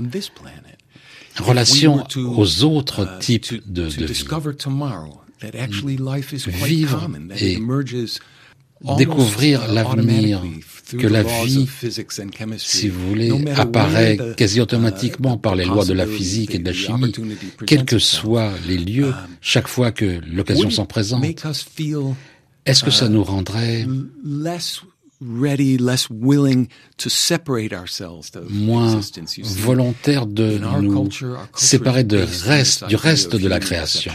relation 1.41 2.05
aux 2.17 2.65
autres 2.65 3.03
uh, 3.05 3.19
types 3.21 3.63
de, 3.67 3.85
de 3.85 4.07
vie. 4.07 4.25
Vivre 6.65 7.11
et 7.39 7.59
découvrir 8.97 9.69
l'avenir, 9.73 10.43
que 10.99 11.07
la 11.07 11.23
vie, 11.23 11.67
si 12.59 12.89
vous 12.89 13.09
voulez, 13.09 13.33
apparaît 13.57 14.19
quasi 14.37 14.61
automatiquement 14.61 15.39
par 15.39 15.55
les 15.55 15.65
lois 15.65 15.85
de 15.85 15.93
la 15.93 16.07
physique 16.07 16.55
et 16.55 16.59
de 16.59 16.67
la 16.67 16.73
chimie, 16.73 17.13
quels 17.67 17.85
que 17.85 17.99
soient 17.99 18.53
les 18.67 18.77
lieux, 18.79 19.09
um, 19.09 19.15
chaque 19.41 19.69
fois 19.69 19.93
que 19.93 20.21
l'occasion 20.31 20.71
s'en 20.71 20.87
présente. 20.87 21.25
Est-ce 22.67 22.85
que 22.85 22.91
ça 22.91 23.07
uh, 23.07 23.11
nous 23.11 23.25
rendrait 23.25 23.87
moins 28.51 29.01
volontaire 29.43 30.27
de 30.27 30.59
nous 30.59 31.09
séparer 31.57 32.05
de 32.05 32.27
reste, 32.45 32.87
du 32.87 32.97
reste 32.97 33.37
de 33.37 33.49
la 33.49 33.61
création. 33.61 34.13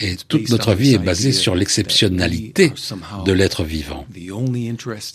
Et 0.00 0.16
toute 0.28 0.48
notre 0.48 0.74
vie 0.74 0.94
est 0.94 0.98
basée 0.98 1.32
sur 1.32 1.54
l'exceptionnalité 1.54 2.72
de 3.24 3.32
l'être 3.32 3.64
vivant. 3.64 4.06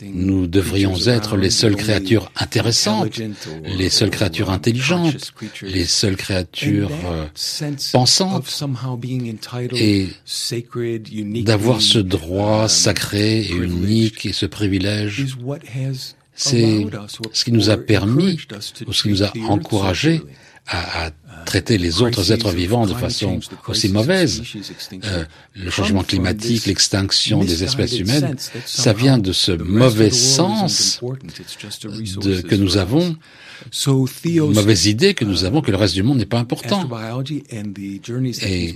Nous 0.01 0.47
devrions 0.47 0.95
être 1.07 1.35
les 1.37 1.49
seules 1.49 1.75
créatures 1.75 2.31
intéressantes, 2.35 3.19
les 3.65 3.89
seules 3.89 4.09
créatures 4.09 4.49
intelligentes, 4.49 5.33
les 5.61 5.85
seules 5.85 6.15
créatures 6.15 6.91
euh, 7.05 7.27
pensantes, 7.91 8.63
et 9.73 10.09
d'avoir 11.43 11.81
ce 11.81 11.99
droit 11.99 12.63
um, 12.63 12.67
sacré 12.67 13.41
et 13.41 13.55
unique 13.55 14.25
et 14.25 14.33
ce 14.33 14.45
privilège, 14.45 15.25
c'est 16.33 16.85
ce 17.33 17.43
qui 17.43 17.51
nous 17.51 17.69
a 17.69 17.77
permis, 17.77 18.37
ou 18.85 18.93
ce 18.93 19.03
qui 19.03 19.09
nous 19.09 19.23
a 19.23 19.33
encouragé 19.49 20.21
à, 20.67 21.11
traiter 21.45 21.77
les 21.77 22.01
autres 22.01 22.33
êtres 22.33 22.51
vivants 22.51 22.85
de 22.85 22.93
façon 22.93 23.39
aussi 23.67 23.87
mauvaise. 23.89 24.43
Euh, 25.05 25.23
le 25.55 25.69
changement 25.69 26.03
climatique, 26.03 26.65
l'extinction 26.65 27.43
des 27.43 27.63
espèces 27.63 27.97
humaines, 27.97 28.35
ça 28.65 28.91
vient 28.91 29.17
de 29.17 29.31
ce 29.31 29.53
mauvais 29.53 30.11
sens 30.11 30.99
de, 31.01 32.41
que 32.41 32.55
nous 32.55 32.75
avons, 32.75 33.15
mauvaise 34.53 34.87
idée 34.87 35.13
que 35.13 35.23
nous 35.23 35.45
avons 35.45 35.61
que 35.61 35.71
le 35.71 35.77
reste 35.77 35.93
du 35.93 36.03
monde 36.03 36.17
n'est 36.17 36.25
pas 36.25 36.39
important. 36.39 36.81
Et 38.41 38.73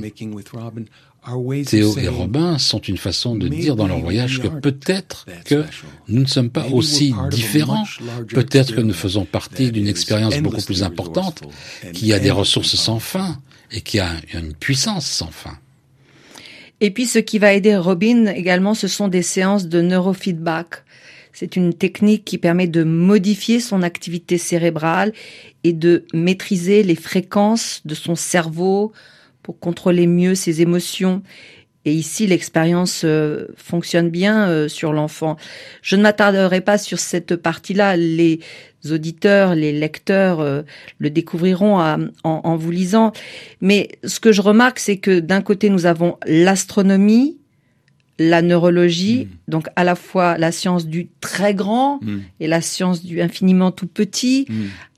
Théo 1.68 1.98
et 2.00 2.08
Robin 2.08 2.58
sont 2.58 2.80
une 2.80 2.98
façon 2.98 3.36
de 3.36 3.48
dire 3.48 3.76
dans 3.76 3.88
leur 3.88 4.00
voyage 4.00 4.40
que 4.42 4.48
peut-être 4.48 5.28
que 5.46 5.66
nous 6.08 6.22
ne 6.22 6.28
sommes 6.28 6.50
pas 6.50 6.66
aussi 6.72 7.14
différents, 7.30 7.86
peut-être 8.28 8.76
que 8.76 8.82
nous 8.82 8.94
faisons 8.94 9.26
partie 9.26 9.72
d'une 9.72 9.88
expérience 9.88 10.38
beaucoup 10.40 10.64
plus 10.64 10.82
importante, 10.82 11.44
qui 11.94 12.12
a 12.12 12.20
des 12.20 12.32
ressources 12.32 12.76
sans 12.76 13.00
fin 13.00 13.40
et 13.72 13.82
qui 13.82 14.00
a 14.00 14.10
une 14.34 14.54
puissance 14.54 15.06
sans 15.06 15.32
fin. 15.32 15.58
Et 16.80 16.90
puis 16.90 17.06
ce 17.06 17.20
qui 17.20 17.38
va 17.38 17.54
aider 17.54 17.78
Robin 17.78 18.26
également, 18.26 18.74
ce 18.74 18.88
sont 18.88 19.08
des 19.08 19.22
séances 19.22 19.68
de 19.68 19.82
neurofeedback. 19.82 20.84
C'est 21.34 21.56
une 21.56 21.74
technique 21.74 22.26
qui 22.26 22.40
permet 22.40 22.68
de 22.68 22.84
modifier 22.84 23.60
son 23.60 23.84
activité 23.84 24.40
cérébrale 24.40 25.14
et 25.64 25.74
de 25.74 26.06
maîtriser 26.14 26.82
les 26.82 26.96
fréquences 26.96 27.82
de 27.86 27.94
son 27.94 28.16
cerveau, 28.16 28.92
pour 29.52 29.60
contrôler 29.60 30.08
mieux 30.08 30.34
ses 30.34 30.62
émotions. 30.62 31.24
Et 31.84 31.94
ici, 31.94 32.26
l'expérience 32.26 33.02
euh, 33.04 33.48
fonctionne 33.58 34.10
bien 34.10 34.48
euh, 34.48 34.70
sur 34.70 34.94
l'enfant. 34.94 35.36
Je 35.82 35.98
ne 35.98 36.04
m'attarderai 36.04 36.62
pas 36.62 36.78
sur 36.78 37.00
cette 37.00 37.36
partie-là. 37.36 37.98
Les 37.98 38.40
auditeurs, 38.90 39.54
les 39.56 39.74
lecteurs 39.74 40.40
euh, 40.40 40.62
le 41.00 41.10
découvriront 41.10 41.80
en, 42.24 42.56
vous 42.56 42.72
lisant. 42.72 43.12
Mais 43.60 43.90
ce 44.06 44.22
que 44.22 44.32
je 44.32 44.42
remarque, 44.42 44.80
c'est 44.80 44.98
que 44.98 45.20
d'un 45.20 45.42
côté, 45.42 45.70
nous 45.70 45.86
avons 45.86 46.18
l'astronomie, 46.26 47.38
la 48.20 48.42
neurologie, 48.42 49.26
mmh. 49.26 49.52
donc 49.52 49.68
à 49.76 49.84
la 49.84 49.96
fois 49.96 50.38
la 50.38 50.54
science 50.54 50.86
du 50.86 51.10
très 51.20 51.56
grand 51.56 52.00
mmh. 52.04 52.18
et 52.40 52.48
la 52.48 52.62
science 52.62 53.04
du 53.04 53.22
infiniment 53.22 53.72
tout 53.72 53.88
petit, 53.88 54.46
mmh 54.48 54.54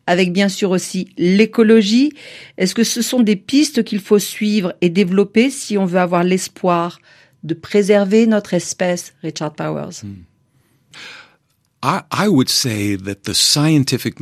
avec 0.07 0.33
bien 0.33 0.49
sûr 0.49 0.71
aussi 0.71 1.09
l'écologie. 1.17 2.13
Est-ce 2.57 2.75
que 2.75 2.83
ce 2.83 3.01
sont 3.01 3.21
des 3.21 3.35
pistes 3.35 3.83
qu'il 3.83 3.99
faut 3.99 4.19
suivre 4.19 4.73
et 4.81 4.89
développer 4.89 5.49
si 5.49 5.77
on 5.77 5.85
veut 5.85 5.99
avoir 5.99 6.23
l'espoir 6.23 6.99
de 7.43 7.53
préserver 7.53 8.27
notre 8.27 8.53
espèce, 8.53 9.13
Richard 9.21 9.53
Powers? 9.53 10.03
Hmm. 10.03 10.23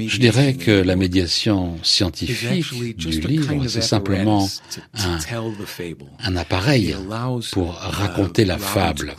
Je 0.07 0.17
dirais 0.17 0.55
que 0.55 0.71
la 0.71 0.95
médiation 0.95 1.77
scientifique 1.83 2.97
du 2.97 3.19
livre, 3.21 3.67
c'est 3.67 3.81
simplement 3.81 4.49
un, 4.95 5.19
un 6.23 6.35
appareil 6.37 6.95
pour 7.51 7.73
raconter 7.75 8.45
la 8.45 8.57
fable 8.57 9.13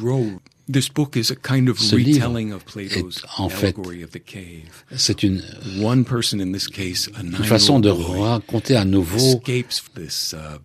Ce 0.80 1.96
livre 1.96 2.38
est 2.38 3.02
en 3.38 3.48
fait, 3.48 3.76
c'est 4.96 5.22
une, 5.22 5.42
une 5.76 7.44
façon 7.44 7.80
de 7.80 7.88
raconter 7.88 8.76
à 8.76 8.84
nouveau 8.84 9.42
uh, 9.46 9.64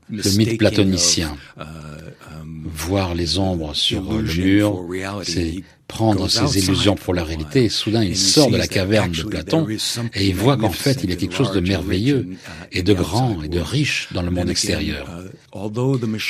le 0.09 0.37
mythe 0.37 0.57
platonicien. 0.57 1.37
Uh, 1.57 1.61
um, 1.61 2.67
Voir 2.73 3.15
les 3.15 3.39
ombres 3.39 3.73
sur 3.73 4.03
le 4.13 4.21
mur, 4.21 4.85
c'est 5.23 5.63
prendre 5.87 6.27
ses 6.29 6.59
illusions 6.59 6.95
pour 6.95 7.13
la 7.13 7.23
réalité, 7.23 7.65
et 7.65 7.69
soudain 7.69 8.03
il 8.03 8.17
sort 8.17 8.51
de 8.51 8.57
la 8.57 8.67
caverne 8.67 9.11
de 9.11 9.23
Platon 9.23 9.67
et 10.13 10.27
il 10.27 10.35
voit 10.35 10.57
qu'en 10.57 10.69
fait 10.69 10.99
il 11.03 11.09
y 11.09 11.13
a 11.13 11.15
quelque 11.15 11.35
chose 11.35 11.53
de 11.53 11.59
merveilleux 11.59 12.27
uh, 12.29 12.37
et 12.71 12.83
de 12.83 12.93
grand 12.93 13.41
et 13.41 13.47
de 13.47 13.59
riche 13.59 14.09
dans 14.13 14.21
le 14.21 14.31
monde 14.31 14.49
extérieur. 14.49 15.07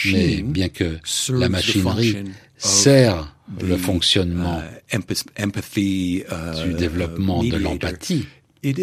Mais 0.05 0.41
bien 0.43 0.69
que 0.69 0.97
la 1.29 1.49
machinerie 1.49 2.15
sert 2.57 3.36
le 3.61 3.77
fonctionnement 3.77 4.61
uh, 4.93 4.97
uh, 4.97 6.63
du 6.63 6.73
développement 6.73 7.43
de 7.43 7.57
l'empathie, 7.57 8.25
eh 8.63 8.73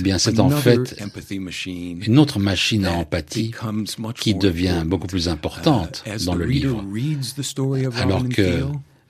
bien, 0.00 0.18
c'est 0.18 0.40
en 0.40 0.50
fait 0.50 0.96
une 2.06 2.18
autre 2.18 2.38
machine 2.38 2.84
à 2.84 2.92
empathie 2.92 3.52
qui 4.16 4.34
devient 4.34 4.82
beaucoup 4.84 5.06
plus 5.06 5.28
importante 5.28 6.04
dans 6.24 6.34
le 6.34 6.44
livre. 6.44 6.84
Alors 7.96 8.28
que 8.28 8.64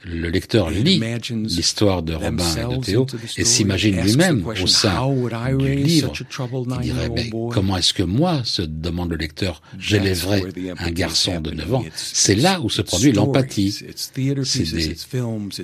le 0.05 0.29
lecteur 0.29 0.71
lit 0.71 1.01
l'histoire 1.31 2.03
de 2.03 2.15
Robin 2.15 2.45
et 2.57 2.77
de 2.77 2.81
Théo 2.81 3.07
et 3.37 3.45
s'imagine 3.45 4.01
lui-même 4.01 4.47
au 4.47 4.67
sein 4.67 5.11
du 5.59 5.75
livre. 5.75 6.13
Il 6.81 6.81
dirait, 6.81 7.09
mais 7.09 7.31
comment 7.51 7.77
est-ce 7.77 7.93
que 7.93 8.05
moi, 8.05 8.43
se 8.45 8.63
demande 8.63 9.11
le 9.11 9.17
lecteur, 9.17 9.61
j'élèverai 9.79 10.45
un 10.79 10.91
garçon 10.91 11.41
de 11.41 11.51
9 11.51 11.75
ans 11.75 11.85
C'est 11.95 12.37
là 12.37 12.61
où 12.61 12.71
se 12.71 12.83
produit 12.83 13.13
l'empathie. 13.13 13.77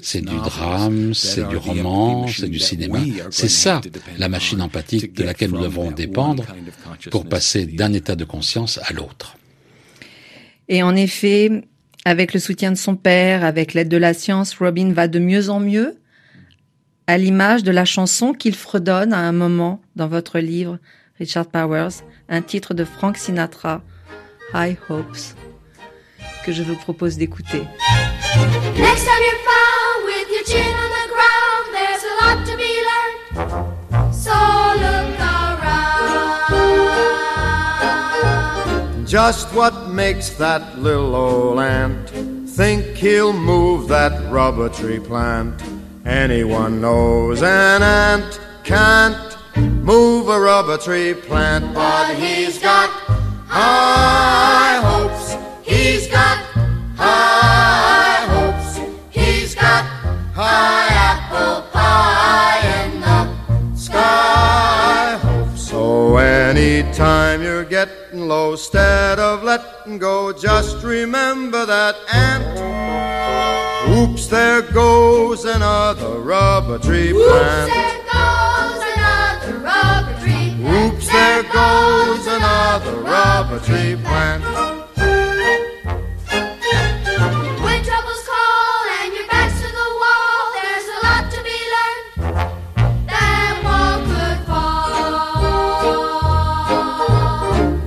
C'est 0.03 0.21
du 0.21 0.37
drame, 0.37 1.15
c'est 1.15 1.49
du 1.49 1.57
roman, 1.57 2.27
c'est 2.27 2.49
du 2.49 2.59
cinéma. 2.59 3.01
C'est 3.31 3.49
ça, 3.49 3.81
la 4.19 4.29
machine 4.29 4.61
empathique 4.61 5.13
de 5.13 5.23
laquelle 5.23 5.51
nous 5.51 5.63
devons 5.63 5.91
dépendre 5.91 6.45
pour 7.11 7.27
passer 7.27 7.67
d'un 7.67 7.93
état 7.93 8.17
de 8.17 8.25
conscience 8.25 8.81
à 8.83 8.93
l'autre. 8.93 9.37
Et 10.69 10.83
en 10.83 10.97
effet, 10.97 11.51
avec 12.05 12.35
le 12.35 12.41
soutien 12.41 12.71
de 12.71 12.77
son 12.77 12.97
père, 12.97 13.45
avec 13.45 13.75
l'aide 13.75 13.89
de 13.89 13.97
la 13.97 14.15
science, 14.15 14.55
Robin 14.59 14.93
va 14.93 15.09
de 15.09 15.19
mieux 15.19 15.49
en 15.51 15.61
mieux, 15.61 15.97
à 17.07 17.19
l'image 17.19 17.63
de 17.63 17.71
la 17.71 17.85
chanson 17.85 18.33
qu'il 18.33 18.55
fredonne 18.55 19.13
à 19.13 19.19
un 19.19 19.33
moment 19.33 19.81
dans 19.97 20.09
votre 20.09 20.39
livre, 20.39 20.79
Richard 21.19 21.47
Powers, 21.47 22.03
un 22.29 22.43
titre 22.43 22.75
de 22.75 22.85
Frank 22.85 23.17
Sinatra, 23.17 23.83
High 24.55 24.77
Hopes, 24.89 25.35
que 26.45 26.53
je 26.53 26.63
vous 26.63 26.77
propose 26.77 27.17
d'écouter. 27.17 27.63
Just 39.15 39.55
what 39.55 39.91
makes 39.91 40.31
that 40.31 40.77
little 40.77 41.15
old 41.15 41.61
ant 41.61 42.11
think 42.51 42.85
he'll 42.97 43.33
move 43.33 43.87
that 43.87 44.29
rubber 44.29 44.69
tree 44.69 44.99
plant? 44.99 45.63
Anyone 46.05 46.81
knows 46.81 47.41
an 47.41 47.85
ant 47.85 48.41
can't 48.65 49.37
move 49.85 50.29
a 50.29 50.41
rubber 50.41 50.79
tree 50.79 51.15
plant, 51.15 51.73
but 51.73 52.13
he's 52.17 52.59
got 52.59 52.91
high 53.47 54.81
hopes. 54.83 55.37
He's 55.63 56.09
got 56.09 56.39
high 56.97 57.34
anytime 66.95 67.43
you're 67.43 67.65
getting 67.65 68.29
low. 68.29 68.53
Instead 68.53 69.19
of 69.19 69.43
letting 69.43 69.99
go, 69.99 70.33
just 70.33 70.85
remember 70.85 71.67
that 71.67 71.97
ant. 72.13 72.45
Oops, 73.99 74.27
there 74.29 74.63
goes 74.63 75.45
another 75.45 76.21
rubber 76.21 76.79
tree 76.79 77.13
plant. 77.13 77.73
Oops, 80.61 81.09
there 81.09 81.43
goes 81.43 82.27
another 82.29 82.97
rubber 83.01 83.59
tree 83.61 83.97
plant. 83.97 84.74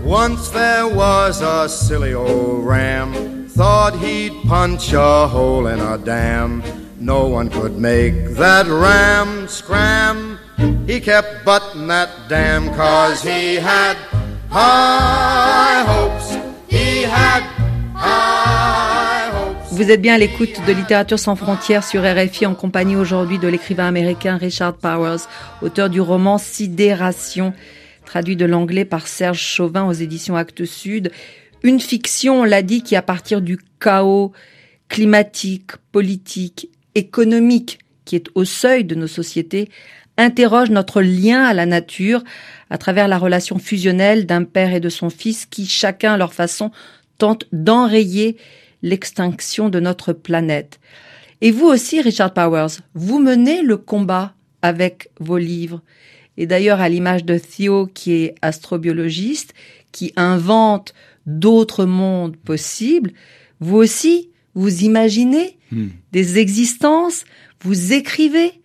Once 0.08 0.48
there 0.52 0.88
was 0.88 1.42
a 1.42 1.68
silly 1.68 2.14
old 2.14 2.66
ram, 2.66 3.12
thought 3.50 3.94
he'd 4.00 4.32
punch 4.48 4.94
a 4.94 5.28
hole 5.28 5.68
in 5.68 5.82
a 5.82 5.98
dam. 5.98 6.64
No 6.98 7.28
one 7.28 7.50
could 7.50 7.78
make 7.78 8.14
that 8.36 8.66
ram 8.68 9.50
scram. 9.50 10.40
He 10.88 11.02
kept 11.02 11.44
butting 11.44 11.88
that 11.88 12.08
dam 12.30 12.74
cause 12.74 13.22
he 13.22 13.56
had 13.56 13.98
high 14.50 15.84
hopes. 15.86 16.38
He 16.70 17.04
had 17.04 17.44
high 17.94 19.30
hopes. 19.34 19.74
Vous 19.74 19.92
êtes 19.92 20.02
bien 20.02 20.14
à 20.14 20.18
l'écoute 20.18 20.66
de 20.66 20.72
Littérature 20.72 21.20
sans 21.20 21.36
frontières 21.36 21.84
sur 21.84 22.04
RFI 22.04 22.46
en 22.46 22.56
compagnie 22.56 22.96
aujourd'hui 22.96 23.40
de 23.40 23.50
l'écrivain 23.50 23.88
américain 23.88 24.38
Richard 24.38 24.76
Powers, 24.76 25.28
auteur 25.62 25.90
du 25.90 26.00
roman 26.00 26.38
Sidération 26.38 27.54
traduit 28.08 28.38
de 28.38 28.46
l'anglais 28.46 28.86
par 28.86 29.06
Serge 29.08 29.42
Chauvin 29.42 29.86
aux 29.86 29.94
éditions 29.94 30.36
Actes 30.36 30.66
Sud. 30.66 31.12
Une 31.62 31.80
fiction, 31.80 32.42
on 32.42 32.44
l'a 32.46 32.64
dit, 32.64 32.82
qui 32.82 32.96
à 32.96 33.04
partir 33.04 33.42
du 33.42 33.60
chaos 33.80 34.32
climatique, 34.90 35.74
politique, 35.92 36.70
économique 36.96 37.80
qui 38.06 38.16
est 38.16 38.30
au 38.36 38.46
seuil 38.46 38.86
de 38.86 38.96
nos 38.96 39.08
sociétés, 39.08 39.70
interroge 40.16 40.70
notre 40.70 41.02
lien 41.02 41.44
à 41.44 41.54
la 41.54 41.66
nature 41.66 42.24
à 42.70 42.78
travers 42.78 43.10
la 43.10 43.18
relation 43.18 43.60
fusionnelle 43.60 44.26
d'un 44.26 44.46
père 44.46 44.74
et 44.74 44.80
de 44.80 44.90
son 44.90 45.10
fils 45.10 45.46
qui, 45.46 45.66
chacun 45.66 46.14
à 46.14 46.18
leur 46.18 46.34
façon, 46.34 46.72
tentent 47.18 47.46
d'enrayer 47.52 48.38
l'extinction 48.82 49.68
de 49.68 49.82
notre 49.82 50.14
planète. 50.14 50.80
Et 51.42 51.52
vous 51.52 51.68
aussi, 51.68 52.02
Richard 52.02 52.34
Powers, 52.34 52.80
vous 52.96 53.20
menez 53.20 53.62
le 53.62 53.76
combat 53.76 54.34
avec 54.62 55.10
vos 55.20 55.38
livres. 55.38 55.82
Et 56.38 56.46
d'ailleurs, 56.46 56.82
à 56.82 56.90
l'image 56.90 57.26
de 57.26 57.38
Theo, 57.38 57.88
qui 57.88 58.14
est 58.14 58.36
astrobiologiste, 58.42 59.54
qui 59.92 60.14
invente 60.16 60.94
d'autres 61.26 61.86
mondes 61.86 62.38
possibles, 62.38 63.12
vous 63.60 63.78
aussi, 63.78 64.30
vous 64.54 64.84
imaginez 64.84 65.58
hmm. 65.72 65.88
des 66.12 66.38
existences, 66.38 67.26
vous 67.62 67.94
écrivez 67.94 68.62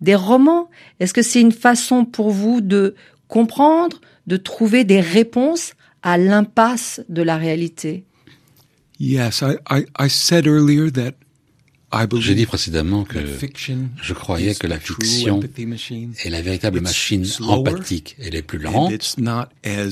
des 0.00 0.14
romans. 0.14 0.68
Est-ce 1.00 1.14
que 1.14 1.22
c'est 1.22 1.40
une 1.40 1.52
façon 1.52 2.04
pour 2.04 2.30
vous 2.30 2.60
de 2.60 2.94
comprendre, 3.28 4.00
de 4.26 4.36
trouver 4.36 4.84
des 4.84 5.00
réponses 5.00 5.74
à 6.02 6.18
l'impasse 6.18 7.00
de 7.08 7.22
la 7.22 7.36
réalité? 7.36 8.04
Yes, 8.98 9.42
I, 9.42 9.56
I, 9.70 9.84
I 9.98 10.08
said 10.08 10.46
earlier 10.46 10.90
that 10.90 11.14
j'ai 12.18 12.34
dit 12.34 12.46
précédemment 12.46 13.04
que 13.04 13.18
je 14.02 14.12
croyais 14.12 14.54
que 14.54 14.66
la 14.66 14.78
fiction 14.78 15.40
est 15.40 16.30
la 16.30 16.42
véritable 16.42 16.80
machine 16.80 17.26
empathique. 17.40 18.16
Elle 18.20 18.34
est 18.34 18.42
plus 18.42 18.58
lente. 18.58 18.92
Uh, 18.92 19.90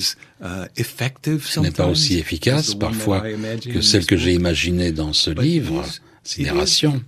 Ce 0.76 1.60
n'est 1.60 1.70
pas 1.70 1.86
aussi 1.86 2.18
efficace 2.18 2.74
parfois 2.74 3.22
que 3.62 3.80
celle 3.80 4.06
que 4.06 4.16
j'ai 4.16 4.34
imaginée 4.34 4.92
dans 4.92 5.12
ce 5.12 5.30
livre, 5.30 5.84
Sidération. 6.22 7.02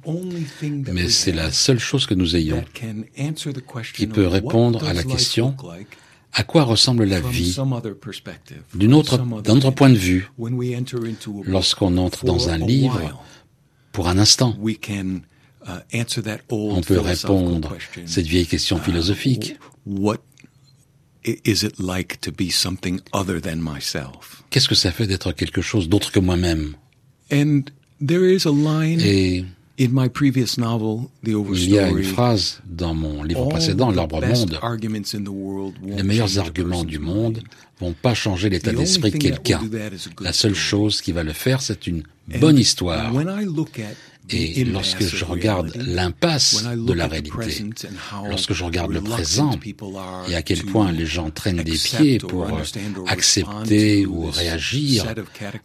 Mais 0.92 1.08
c'est 1.08 1.32
la 1.32 1.50
seule 1.50 1.80
chose 1.80 2.06
que 2.06 2.14
nous 2.14 2.36
ayons 2.36 2.64
qui 3.94 4.06
peut 4.06 4.26
répondre 4.26 4.86
à 4.86 4.94
la 4.94 5.04
question 5.04 5.54
à 6.34 6.44
quoi 6.44 6.62
ressemble 6.62 7.04
la 7.04 7.20
vie 7.20 7.56
d'un 8.74 8.92
autre, 8.92 9.18
autre 9.48 9.70
point 9.70 9.90
de 9.90 9.96
vue 9.96 10.30
lorsqu'on 11.46 11.96
entre 11.96 12.24
dans 12.24 12.48
un 12.48 12.58
livre 12.58 13.00
pour 13.92 14.08
un 14.08 14.18
instant. 14.18 14.56
Uh, 15.66 15.80
On 16.50 16.80
peut 16.80 17.00
répondre 17.00 17.76
cette 18.06 18.26
vieille 18.26 18.46
question 18.46 18.78
philosophique. 18.78 19.56
Qu'est-ce 24.50 24.68
que 24.68 24.74
ça 24.74 24.92
fait 24.92 25.06
d'être 25.06 25.32
quelque 25.32 25.60
chose 25.60 25.88
d'autre 25.88 26.10
que 26.10 26.20
moi-même? 26.20 26.74
Et 29.00 29.44
il 31.54 31.70
y 31.70 31.78
a 31.78 31.88
une 31.88 32.02
phrase 32.02 32.60
dans 32.68 32.94
mon 32.94 33.22
livre 33.22 33.48
précédent, 33.48 33.90
L'Arbre 33.92 34.20
Monde. 34.20 34.58
Les 35.84 36.02
meilleurs 36.02 36.38
arguments 36.38 36.84
du 36.84 36.98
monde 36.98 37.40
vont 37.80 37.92
pas 37.92 38.14
changer 38.14 38.50
l'état 38.50 38.72
d'esprit 38.72 39.12
de 39.12 39.18
quelqu'un. 39.18 39.60
La 40.20 40.32
seule 40.32 40.54
chose 40.54 41.00
qui 41.00 41.12
va 41.12 41.22
le 41.22 41.32
faire, 41.32 41.62
c'est 41.62 41.86
une 41.86 42.02
bonne 42.40 42.58
histoire. 42.58 43.12
Et 44.30 44.64
lorsque 44.64 45.02
je 45.02 45.24
regarde 45.24 45.72
l'impasse 45.76 46.64
de 46.64 46.92
la 46.92 47.06
réalité, 47.06 47.64
lorsque 48.28 48.52
je 48.52 48.64
regarde 48.64 48.92
le 48.92 49.00
présent 49.00 49.58
et 50.28 50.34
à 50.34 50.42
quel 50.42 50.64
point 50.64 50.92
les 50.92 51.06
gens 51.06 51.30
traînent 51.30 51.62
des 51.62 51.78
pieds 51.78 52.18
pour 52.18 52.46
accepter 53.06 54.06
ou 54.06 54.26
réagir 54.26 55.06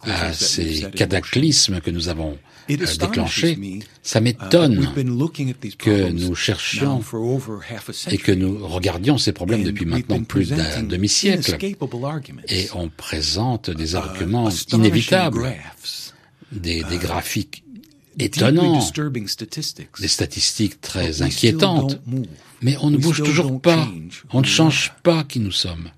à 0.01 0.33
ces 0.33 0.85
cataclysmes 0.95 1.81
que 1.81 1.91
nous 1.91 2.09
avons 2.09 2.37
euh, 2.69 2.77
déclenchés, 2.97 3.59
ça 4.01 4.21
m'étonne 4.21 4.89
uh, 4.95 5.75
que 5.77 6.09
nous 6.11 6.33
cherchions 6.33 7.01
et 8.09 8.17
que 8.17 8.31
nous 8.31 8.65
regardions 8.65 9.17
ces 9.17 9.33
problèmes 9.33 9.63
depuis 9.63 9.85
maintenant 9.85 10.23
plus 10.23 10.49
d'un 10.49 10.83
demi-siècle. 10.83 11.57
Et 12.47 12.67
on 12.73 12.87
présente 12.87 13.69
des 13.69 13.93
uh, 13.93 13.97
arguments 13.97 14.49
inévitables, 14.71 15.53
des, 16.53 16.83
des 16.83 16.95
uh, 16.95 16.99
graphiques 16.99 17.62
étonnants, 18.19 18.79
des 19.99 20.07
statistiques 20.07 20.81
très 20.81 21.21
inquiétantes, 21.21 21.99
mais 22.61 22.77
on 22.81 22.89
ne 22.89 22.97
bouge 22.97 23.23
toujours 23.23 23.61
pas, 23.61 23.87
on 24.31 24.41
ne 24.41 24.45
change 24.45 24.93
pas 25.03 25.23
qui 25.23 25.39
nous 25.39 25.51
sommes. 25.51 25.89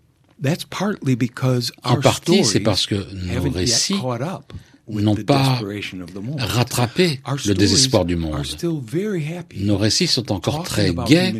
En 1.84 2.00
partie, 2.02 2.44
c'est 2.44 2.60
parce 2.60 2.86
que 2.88 2.96
nos 3.14 3.52
récits 3.52 3.96
n'ont 4.88 5.16
pas 5.16 5.60
rattrapé 6.38 7.20
le 7.46 7.54
désespoir 7.54 8.06
du 8.06 8.16
monde. 8.16 8.46
Nos 9.58 9.78
récits 9.78 10.08
sont 10.08 10.32
encore 10.32 10.64
très 10.64 10.94
gais, 11.08 11.34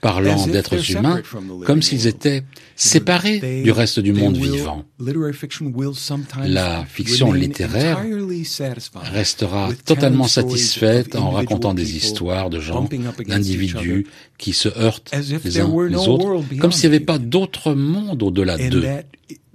parlant 0.00 0.46
d'êtres 0.46 0.90
humains 0.90 1.22
comme 1.64 1.82
s'ils 1.82 2.06
étaient 2.06 2.42
séparés 2.76 3.62
du 3.62 3.70
reste 3.70 4.00
du 4.00 4.12
monde 4.12 4.36
vivant. 4.36 4.84
La 6.46 6.84
fiction 6.86 7.32
littéraire 7.32 8.04
restera 9.12 9.70
totalement 9.84 10.28
satisfaite 10.28 11.16
en 11.16 11.30
racontant 11.30 11.74
des 11.74 11.96
histoires 11.96 12.50
de 12.50 12.60
gens, 12.60 12.88
d'individus 13.26 14.06
qui 14.38 14.52
se 14.52 14.68
heurtent 14.68 15.12
les 15.44 15.60
uns 15.60 15.88
les 15.88 15.96
autres, 15.96 16.42
comme 16.58 16.72
s'il 16.72 16.90
n'y 16.90 16.96
avait 16.96 17.04
pas 17.04 17.18
d'autre 17.18 17.74
monde 17.74 18.22
au-delà 18.22 18.56
d'eux. 18.56 18.86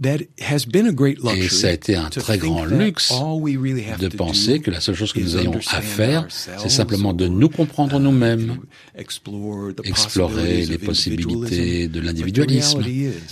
Et 0.06 1.50
ça 1.50 1.68
a 1.68 1.72
été 1.72 1.96
un 1.96 2.10
très 2.10 2.38
grand 2.38 2.66
luxe 2.66 3.12
de 3.12 4.08
penser 4.10 4.60
que 4.60 4.72
la 4.72 4.80
seule 4.80 4.96
chose 4.96 5.14
que 5.14 5.20
nous 5.20 5.38
ayons 5.38 5.60
à 5.72 5.82
faire, 5.82 6.28
c'est 6.30 6.70
simplement 6.70 7.14
de 7.14 7.28
nous 7.28 7.50
comprendre 7.50 8.00
nous-mêmes, 8.00 8.58
explorer 8.96 10.66
les 10.66 10.78
possibilités 10.78 11.88
de 11.88 12.00
l'individualisme. 12.00 12.84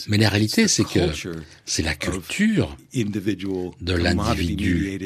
Mais 0.07 0.17
la 0.17 0.29
réalité, 0.29 0.67
c'est 0.67 0.83
que 0.83 0.99
c'est 1.65 1.83
la 1.83 1.95
culture 1.95 2.77
de 2.93 3.93
l'individu 3.93 4.99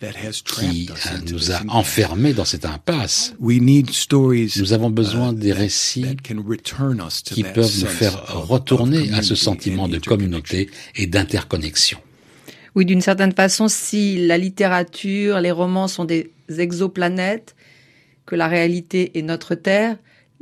qui 0.00 0.88
nous 1.30 1.50
a 1.50 1.60
enfermés 1.68 2.32
dans 2.32 2.44
cette 2.44 2.64
impasse. 2.64 3.34
Nous 3.40 4.72
avons 4.72 4.90
besoin 4.90 5.32
des 5.32 5.48
uh, 5.48 5.52
récits 5.52 6.16
qui 6.22 7.42
peuvent 7.42 7.80
nous 7.80 7.86
faire 7.86 8.46
retourner 8.48 9.12
à 9.12 9.22
ce 9.22 9.34
sentiment 9.34 9.88
de 9.88 9.98
communauté 9.98 10.70
et 10.94 11.06
d'interconnexion. 11.06 11.98
Oui, 12.74 12.84
d'une 12.84 13.00
certaine 13.00 13.32
façon, 13.32 13.66
si 13.66 14.24
la 14.26 14.38
littérature, 14.38 15.40
les 15.40 15.50
romans 15.50 15.88
sont 15.88 16.04
des 16.04 16.32
exoplanètes, 16.58 17.56
que 18.24 18.36
la 18.36 18.46
réalité 18.46 19.18
est 19.18 19.22
notre 19.22 19.54
Terre, 19.54 19.96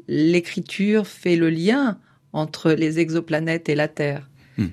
l'écriture 0.08 1.06
fait 1.06 1.36
le 1.36 1.48
lien 1.50 1.98
entre 2.32 2.72
les 2.72 2.98
exoplanètes 2.98 3.68
et 3.68 3.74
la 3.74 3.88
Terre. 3.88 4.28
Hmm. 4.58 4.66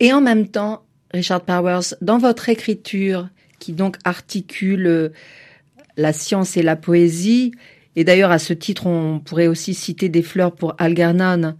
Et 0.00 0.12
en 0.12 0.20
même 0.20 0.48
temps, 0.48 0.84
Richard 1.12 1.42
Powers, 1.42 1.94
dans 2.00 2.18
votre 2.18 2.48
écriture, 2.48 3.28
qui 3.64 3.72
donc 3.72 3.96
articule 4.04 4.86
euh, 4.86 5.08
la 5.96 6.12
science 6.12 6.58
et 6.58 6.62
la 6.62 6.76
poésie. 6.76 7.52
Et 7.96 8.04
d'ailleurs, 8.04 8.30
à 8.30 8.38
ce 8.38 8.52
titre, 8.52 8.86
on 8.86 9.20
pourrait 9.20 9.46
aussi 9.46 9.72
citer 9.72 10.10
Des 10.10 10.20
fleurs 10.22 10.52
pour 10.52 10.74
Algernon, 10.76 11.54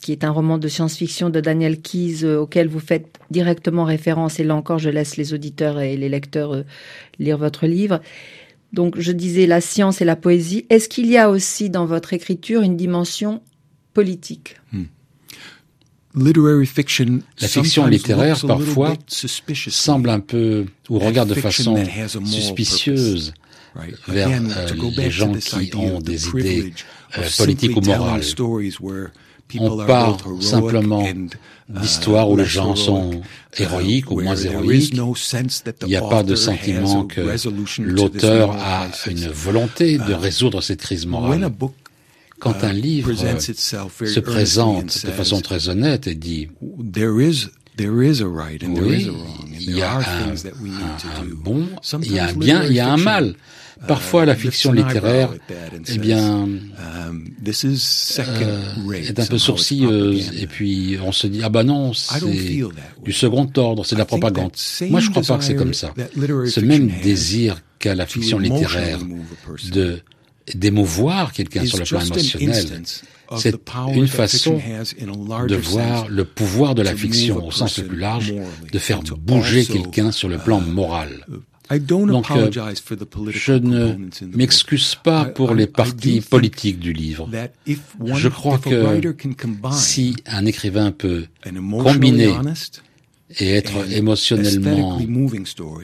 qui 0.00 0.10
est 0.10 0.24
un 0.24 0.30
roman 0.30 0.58
de 0.58 0.66
science-fiction 0.66 1.30
de 1.30 1.40
Daniel 1.40 1.80
Keyes 1.80 2.24
euh, 2.24 2.40
auquel 2.40 2.66
vous 2.66 2.80
faites 2.80 3.20
directement 3.30 3.84
référence. 3.84 4.40
Et 4.40 4.44
là 4.44 4.56
encore, 4.56 4.80
je 4.80 4.90
laisse 4.90 5.16
les 5.16 5.32
auditeurs 5.32 5.78
et 5.78 5.96
les 5.96 6.08
lecteurs 6.08 6.54
euh, 6.54 6.62
lire 7.20 7.38
votre 7.38 7.68
livre. 7.68 8.00
Donc, 8.72 8.98
je 8.98 9.12
disais 9.12 9.46
la 9.46 9.60
science 9.60 10.00
et 10.00 10.04
la 10.04 10.16
poésie. 10.16 10.66
Est-ce 10.70 10.88
qu'il 10.88 11.06
y 11.06 11.18
a 11.18 11.30
aussi 11.30 11.70
dans 11.70 11.86
votre 11.86 12.14
écriture 12.14 12.62
une 12.62 12.76
dimension 12.76 13.42
politique? 13.94 14.56
Hmm. 14.72 14.84
La 16.14 17.48
fiction 17.48 17.86
littéraire 17.86 18.40
parfois 18.46 18.94
semble 19.08 20.10
un 20.10 20.20
peu 20.20 20.66
ou 20.88 20.98
regarde 20.98 21.28
de 21.28 21.34
façon 21.34 21.76
suspicieuse 22.24 23.32
vers 24.08 24.28
euh, 24.28 24.90
les 24.96 25.10
gens 25.10 25.32
qui 25.34 25.70
ont 25.76 26.00
des 26.00 26.28
idées 26.28 26.72
euh, 27.16 27.22
politiques 27.38 27.76
ou 27.76 27.80
morales. 27.80 28.22
On 29.58 29.84
parle 29.84 30.16
simplement 30.40 31.04
d'histoires 31.68 32.30
où 32.30 32.36
les 32.36 32.44
gens 32.44 32.76
sont 32.76 33.12
uh, 33.12 33.62
héroïques 33.62 34.10
ou 34.10 34.20
moins 34.20 34.36
héroïques. 34.36 34.92
Il 34.92 35.86
n'y 35.86 35.96
a 35.96 36.02
pas 36.02 36.22
de 36.22 36.34
sentiment 36.34 37.04
que 37.04 37.20
l'auteur 37.80 38.52
a 38.52 38.88
une 39.06 39.28
volonté 39.28 39.98
de 39.98 40.12
uh, 40.12 40.14
résoudre 40.14 40.60
cette 40.60 40.80
crise 40.80 41.06
morale 41.06 41.50
quand 42.40 42.64
un 42.64 42.72
livre 42.72 43.12
se 43.14 44.20
présente 44.20 45.06
de 45.06 45.10
façon 45.12 45.40
très 45.40 45.68
honnête 45.68 46.06
et 46.06 46.14
dit 46.14 46.48
oui, 47.78 49.06
il 49.60 49.76
y 49.76 49.82
a 49.82 49.98
un, 49.98 50.02
bon, 51.34 51.68
il 52.02 52.12
y 52.12 52.18
a 52.18 52.28
un 52.28 52.32
bien, 52.32 52.64
il 52.64 52.72
y 52.72 52.80
a 52.80 52.92
un 52.92 52.96
mal. 52.96 53.34
Parfois, 53.86 54.26
la 54.26 54.34
fiction 54.34 54.72
littéraire, 54.72 55.30
eh 55.88 55.98
bien, 55.98 56.42
um, 56.42 56.60
euh, 57.46 58.92
est 58.92 59.18
un 59.18 59.26
peu 59.26 59.38
sourcilleuse, 59.38 60.32
et 60.38 60.46
puis 60.46 60.98
on 61.02 61.12
se 61.12 61.26
dit 61.26 61.40
ah 61.42 61.48
bah 61.48 61.62
non, 61.62 61.94
c'est 61.94 62.20
du 63.02 63.12
second 63.12 63.50
ordre, 63.56 63.86
c'est 63.86 63.94
de 63.94 64.00
la 64.00 64.04
propagande. 64.04 64.52
Moi, 64.90 65.00
je 65.00 65.10
crois 65.10 65.22
pas 65.22 65.38
que 65.38 65.44
c'est 65.44 65.54
comme 65.54 65.74
ça. 65.74 65.94
Ce 66.46 66.60
même 66.60 66.90
désir 67.02 67.62
qu'a 67.78 67.94
la 67.94 68.06
fiction 68.06 68.38
littéraire 68.38 68.98
de 69.72 70.02
d'émouvoir 70.54 71.32
quelqu'un 71.32 71.64
sur 71.66 71.78
le 71.78 71.84
plan 71.84 72.00
émotionnel. 72.00 72.82
C'est 73.36 73.54
une 73.94 74.08
façon 74.08 74.60
de 75.48 75.56
voir 75.56 76.08
le 76.08 76.24
pouvoir 76.24 76.74
de 76.74 76.82
la 76.82 76.94
fiction 76.94 77.46
au 77.46 77.50
sens 77.50 77.78
le 77.78 77.86
plus 77.86 77.98
large, 77.98 78.34
de 78.72 78.78
faire 78.78 79.02
bouger 79.02 79.64
quelqu'un 79.64 80.10
sur 80.10 80.28
le 80.28 80.38
plan 80.38 80.60
uh, 80.60 80.70
moral. 80.70 81.26
Donc, 81.78 82.28
euh, 82.32 82.50
je 83.30 83.52
ne 83.52 83.94
m'excuse 84.34 84.96
pas 84.96 85.24
pour 85.26 85.54
les 85.54 85.68
parties 85.68 86.20
politiques 86.20 86.80
du 86.80 86.92
livre. 86.92 87.30
Je 87.66 88.28
crois 88.28 88.58
que 88.58 89.00
si 89.72 90.16
un 90.26 90.46
écrivain 90.46 90.90
peut 90.90 91.26
combiner 91.44 92.34
et 93.38 93.50
être 93.50 93.90
émotionnellement 93.92 94.98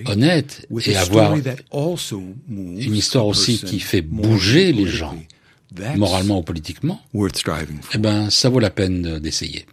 honnête 0.06 0.66
et 0.84 0.96
avoir 0.96 1.36
une 1.36 2.94
histoire 2.94 3.26
aussi 3.26 3.58
qui 3.58 3.80
fait 3.80 4.02
bouger 4.02 4.72
les 4.72 4.86
gens 4.86 5.16
moralement 5.96 6.38
ou 6.38 6.42
politiquement, 6.42 7.00
eh 7.14 7.98
ben, 7.98 8.30
ça 8.30 8.48
vaut 8.48 8.60
la 8.60 8.70
peine 8.70 9.18
d'essayer. 9.18 9.66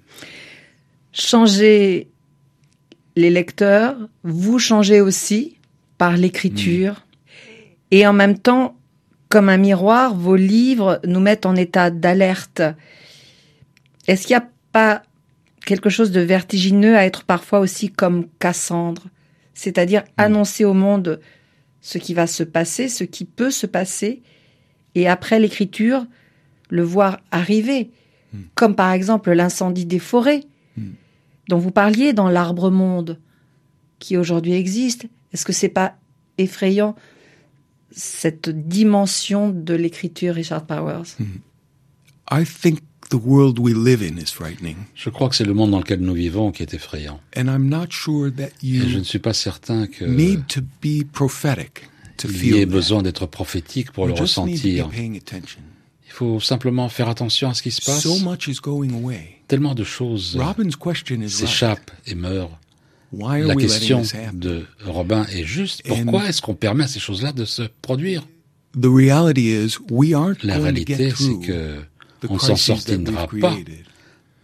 Changer 1.11 2.09
les 3.15 3.29
lecteurs, 3.29 3.95
vous 4.23 4.59
changez 4.59 5.01
aussi 5.01 5.57
par 5.97 6.17
l'écriture. 6.17 6.93
Hmm. 6.93 6.99
Et 7.91 8.07
en 8.07 8.13
même 8.13 8.37
temps, 8.39 8.75
comme 9.29 9.49
un 9.49 9.57
miroir, 9.57 10.15
vos 10.15 10.35
livres 10.35 10.99
nous 11.05 11.19
mettent 11.19 11.45
en 11.45 11.55
état 11.55 11.91
d'alerte. 11.91 12.61
Est-ce 14.07 14.27
qu'il 14.27 14.35
n'y 14.35 14.41
a 14.43 14.47
pas 14.71 15.03
quelque 15.65 15.89
chose 15.89 16.11
de 16.11 16.21
vertigineux 16.21 16.97
à 16.97 17.05
être 17.05 17.23
parfois 17.23 17.59
aussi 17.59 17.89
comme 17.89 18.27
Cassandre, 18.39 19.03
c'est-à-dire 19.53 20.01
mm. 20.01 20.05
annoncer 20.17 20.65
au 20.65 20.73
monde 20.73 21.19
ce 21.81 21.97
qui 21.97 22.13
va 22.13 22.27
se 22.27 22.43
passer, 22.43 22.87
ce 22.87 23.03
qui 23.03 23.25
peut 23.25 23.51
se 23.51 23.65
passer, 23.65 24.21
et 24.95 25.07
après 25.07 25.39
l'écriture, 25.39 26.05
le 26.69 26.83
voir 26.83 27.19
arriver, 27.31 27.91
mm. 28.33 28.39
comme 28.55 28.75
par 28.75 28.91
exemple 28.91 29.31
l'incendie 29.31 29.85
des 29.85 29.99
forêts, 29.99 30.43
mm. 30.77 30.89
dont 31.49 31.57
vous 31.57 31.71
parliez 31.71 32.13
dans 32.13 32.29
l'arbre 32.29 32.69
monde, 32.69 33.19
qui 33.99 34.17
aujourd'hui 34.17 34.53
existe. 34.53 35.05
Est-ce 35.31 35.45
que 35.45 35.53
c'est 35.53 35.69
pas 35.69 35.95
effrayant 36.37 36.95
cette 37.91 38.49
dimension 38.49 39.49
de 39.49 39.73
l'écriture, 39.73 40.35
Richard 40.35 40.65
Powers? 40.65 41.15
I 42.31 42.43
think 42.43 42.79
the 43.09 43.19
world 43.23 43.59
we 43.59 43.73
live 43.73 44.01
in 44.01 44.17
is 44.17 44.31
frightening. 44.31 44.77
Je 44.95 45.09
crois 45.09 45.29
que 45.29 45.35
c'est 45.35 45.45
le 45.45 45.53
monde 45.53 45.71
dans 45.71 45.79
lequel 45.79 45.99
nous 45.99 46.13
vivons 46.13 46.51
qui 46.51 46.63
est 46.63 46.73
effrayant. 46.73 47.19
And 47.35 47.45
I'm 47.45 47.67
not 47.67 47.87
sure 47.91 48.31
that 48.35 48.49
you 48.61 48.83
Et 48.83 48.89
je 48.89 48.99
ne 48.99 49.03
suis 49.03 49.19
pas 49.19 49.33
certain 49.33 49.87
que 49.87 50.05
need 50.05 50.47
to 50.47 50.61
be 50.81 51.03
prophetic 51.11 51.89
to 52.17 52.27
il 52.29 52.55
y 52.55 52.57
ait 52.59 52.65
besoin 52.65 53.01
d'être 53.01 53.25
prophétique 53.25 53.91
pour 53.91 54.07
le 54.07 54.13
ressentir. 54.13 54.89
Il 54.95 56.15
faut 56.15 56.39
simplement 56.39 56.89
faire 56.89 57.09
attention 57.09 57.49
à 57.49 57.53
ce 57.53 57.63
qui 57.63 57.71
se 57.71 57.81
passe. 57.81 58.01
So 58.01 58.19
much 58.19 58.47
is 58.47 58.59
going 58.61 58.93
away. 58.93 59.39
tellement 59.47 59.75
de 59.75 59.83
choses 59.83 60.39
s'échappent 61.29 61.91
et 62.07 62.15
meurent. 62.15 62.59
La 63.11 63.55
question 63.55 64.01
de 64.33 64.65
Robin 64.85 65.25
est 65.31 65.43
juste. 65.43 65.83
Pourquoi 65.87 66.27
est-ce 66.27 66.41
qu'on 66.41 66.55
permet 66.55 66.85
à 66.85 66.87
ces 66.87 66.99
choses-là 66.99 67.31
de 67.31 67.45
se 67.45 67.63
produire? 67.81 68.23
La 68.75 70.57
réalité, 70.57 71.11
c'est 71.15 71.39
que 71.45 71.77
on 72.29 72.35
ne 72.35 72.39
s'en 72.39 72.55
sortira 72.55 73.27
pas 73.27 73.55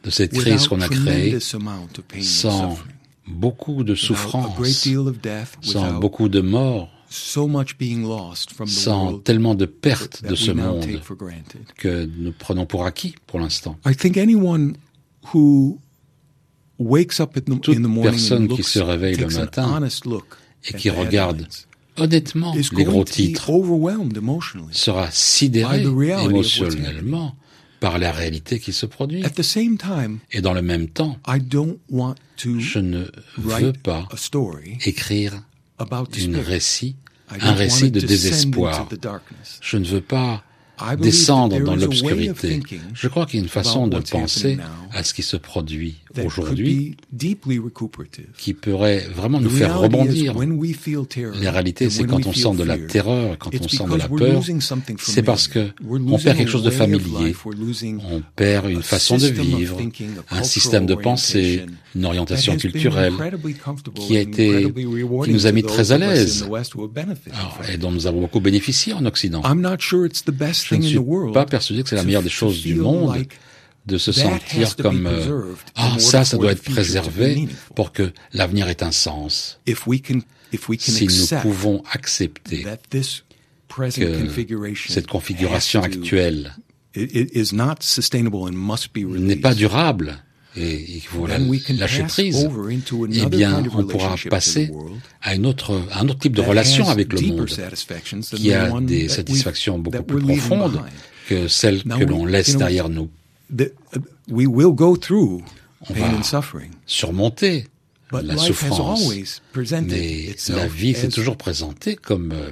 de 0.03 0.09
cette 0.09 0.33
crise 0.33 0.67
qu'on 0.67 0.81
a 0.81 0.89
créée 0.89 1.37
sans 2.21 2.77
beaucoup 3.27 3.83
de 3.83 3.95
souffrance, 3.95 4.57
sans 5.61 5.99
beaucoup 5.99 6.29
de 6.29 6.41
morts, 6.41 6.89
sans 7.09 9.19
tellement 9.19 9.55
de 9.55 9.65
pertes 9.65 10.23
de 10.23 10.35
ce 10.35 10.51
monde 10.51 10.85
que 11.77 12.05
nous 12.05 12.31
prenons 12.31 12.65
pour 12.65 12.85
acquis 12.85 13.15
pour 13.27 13.39
l'instant. 13.39 13.77
Toute 17.61 18.01
personne 18.01 18.47
qui 18.47 18.63
se 18.63 18.79
réveille 18.79 19.15
le 19.15 19.27
matin 19.27 19.81
et 20.67 20.73
qui 20.73 20.89
regarde 20.89 21.47
honnêtement 21.97 22.55
les 22.55 22.83
gros 22.83 23.03
titres 23.03 23.51
sera 24.71 25.11
sidéré 25.11 25.83
émotionnellement 26.23 27.35
par 27.79 27.97
la 27.97 28.11
réalité 28.11 28.59
qui 28.59 28.73
se 28.73 28.85
produit. 28.85 29.23
Et 30.31 30.41
dans 30.41 30.53
le 30.53 30.61
même 30.61 30.87
temps, 30.87 31.17
je 31.27 32.79
ne 32.79 33.05
veux 33.37 33.73
pas 33.73 34.07
écrire 34.85 35.43
une 36.17 36.37
récit, 36.37 36.95
un 37.29 37.53
récit 37.53 37.91
de 37.91 37.99
désespoir. 37.99 38.87
Je 39.61 39.77
ne 39.77 39.85
veux 39.85 40.01
pas 40.01 40.43
descendre 40.99 41.59
dans 41.61 41.75
l'obscurité. 41.75 42.61
Je 42.93 43.07
crois 43.07 43.25
qu'il 43.25 43.39
y 43.39 43.41
a 43.41 43.43
une 43.43 43.49
façon 43.49 43.87
de 43.87 43.99
penser 43.99 44.57
à 44.91 45.03
ce 45.03 45.13
qui 45.13 45.23
se 45.23 45.37
produit 45.37 45.95
aujourd'hui 46.23 46.97
qui 48.37 48.53
pourrait 48.53 49.07
vraiment 49.13 49.39
nous 49.39 49.49
faire 49.49 49.79
rebondir. 49.79 50.35
La 51.41 51.51
réalité, 51.51 51.89
c'est 51.89 52.05
quand 52.05 52.25
on 52.25 52.33
sent 52.33 52.55
de 52.55 52.63
la 52.63 52.77
terreur, 52.77 53.37
quand 53.37 53.51
on 53.53 53.67
sent 53.67 53.85
de 53.89 53.95
la 53.95 54.07
peur, 54.07 54.43
c'est 54.99 55.23
parce 55.23 55.47
que 55.47 55.69
on 55.89 56.17
perd 56.17 56.37
quelque 56.37 56.51
chose 56.51 56.63
de 56.63 56.69
familier, 56.69 57.35
on 58.11 58.21
perd 58.35 58.69
une 58.69 58.83
façon 58.83 59.17
de 59.17 59.27
vivre, 59.27 59.77
un 60.31 60.43
système 60.43 60.85
de 60.85 60.95
pensée, 60.95 61.65
une 61.95 62.05
orientation 62.05 62.55
culturelle 62.57 63.13
qui 63.95 64.17
a 64.17 64.21
été, 64.21 64.71
qui 65.23 65.31
nous 65.31 65.45
a 65.45 65.51
mis 65.51 65.63
très 65.63 65.91
à 65.91 65.97
l'aise 65.97 66.47
et 67.71 67.77
dont 67.77 67.91
nous 67.91 68.07
avons 68.07 68.21
beaucoup 68.21 68.39
bénéficié 68.39 68.93
en 68.93 69.05
Occident. 69.05 69.41
Je 70.69 70.75
ne 70.75 70.81
suis 70.81 70.99
pas 71.33 71.45
persuadé 71.45 71.83
que 71.83 71.89
c'est 71.89 71.95
la 71.95 72.03
meilleure 72.03 72.23
des 72.23 72.29
choses 72.29 72.61
du 72.61 72.75
monde 72.75 73.25
de 73.85 73.97
se 73.97 74.11
sentir 74.11 74.75
comme 74.75 75.07
euh, 75.07 75.55
ah 75.75 75.97
ça 75.97 76.23
ça 76.23 76.37
doit 76.37 76.51
être 76.51 76.63
préservé 76.63 77.47
pour 77.75 77.91
que 77.91 78.11
l'avenir 78.33 78.67
ait 78.67 78.83
un 78.83 78.91
sens. 78.91 79.59
Si 79.65 81.07
nous 81.07 81.39
pouvons 81.41 81.83
accepter 81.91 82.67
que 82.87 83.01
cette 84.87 85.07
configuration 85.07 85.81
actuelle 85.81 86.55
n'est 86.95 87.25
pas 89.35 89.55
durable 89.55 90.23
et 90.55 90.95
il 90.95 91.01
faut 91.01 91.27
lâcher 91.27 92.03
prise, 92.03 92.49
eh 93.11 93.25
bien, 93.27 93.63
on 93.75 93.85
pourra 93.85 94.15
passer 94.29 94.71
à, 95.21 95.35
une 95.35 95.45
autre, 95.45 95.79
à 95.91 96.01
un 96.01 96.09
autre 96.09 96.19
type 96.19 96.35
de 96.35 96.41
relation 96.41 96.89
avec 96.89 97.13
le 97.13 97.21
monde 97.21 97.45
qui 98.35 98.53
a 98.53 98.81
des 98.81 99.09
satisfactions 99.09 99.77
beaucoup 99.77 100.03
plus 100.03 100.21
profondes 100.21 100.81
que 101.27 101.47
celles 101.47 101.83
que 101.83 102.03
l'on 102.03 102.25
laisse 102.25 102.57
derrière 102.57 102.89
nous. 102.89 103.09
On 105.89 105.93
va 105.93 106.21
surmonter 106.87 107.67
la 108.11 108.37
souffrance, 108.37 109.41
mais 109.55 110.35
la 110.49 110.67
vie 110.67 110.95
s'est 110.95 111.09
toujours 111.09 111.37
présentée 111.37 111.95
comme 111.95 112.31
euh, 112.31 112.49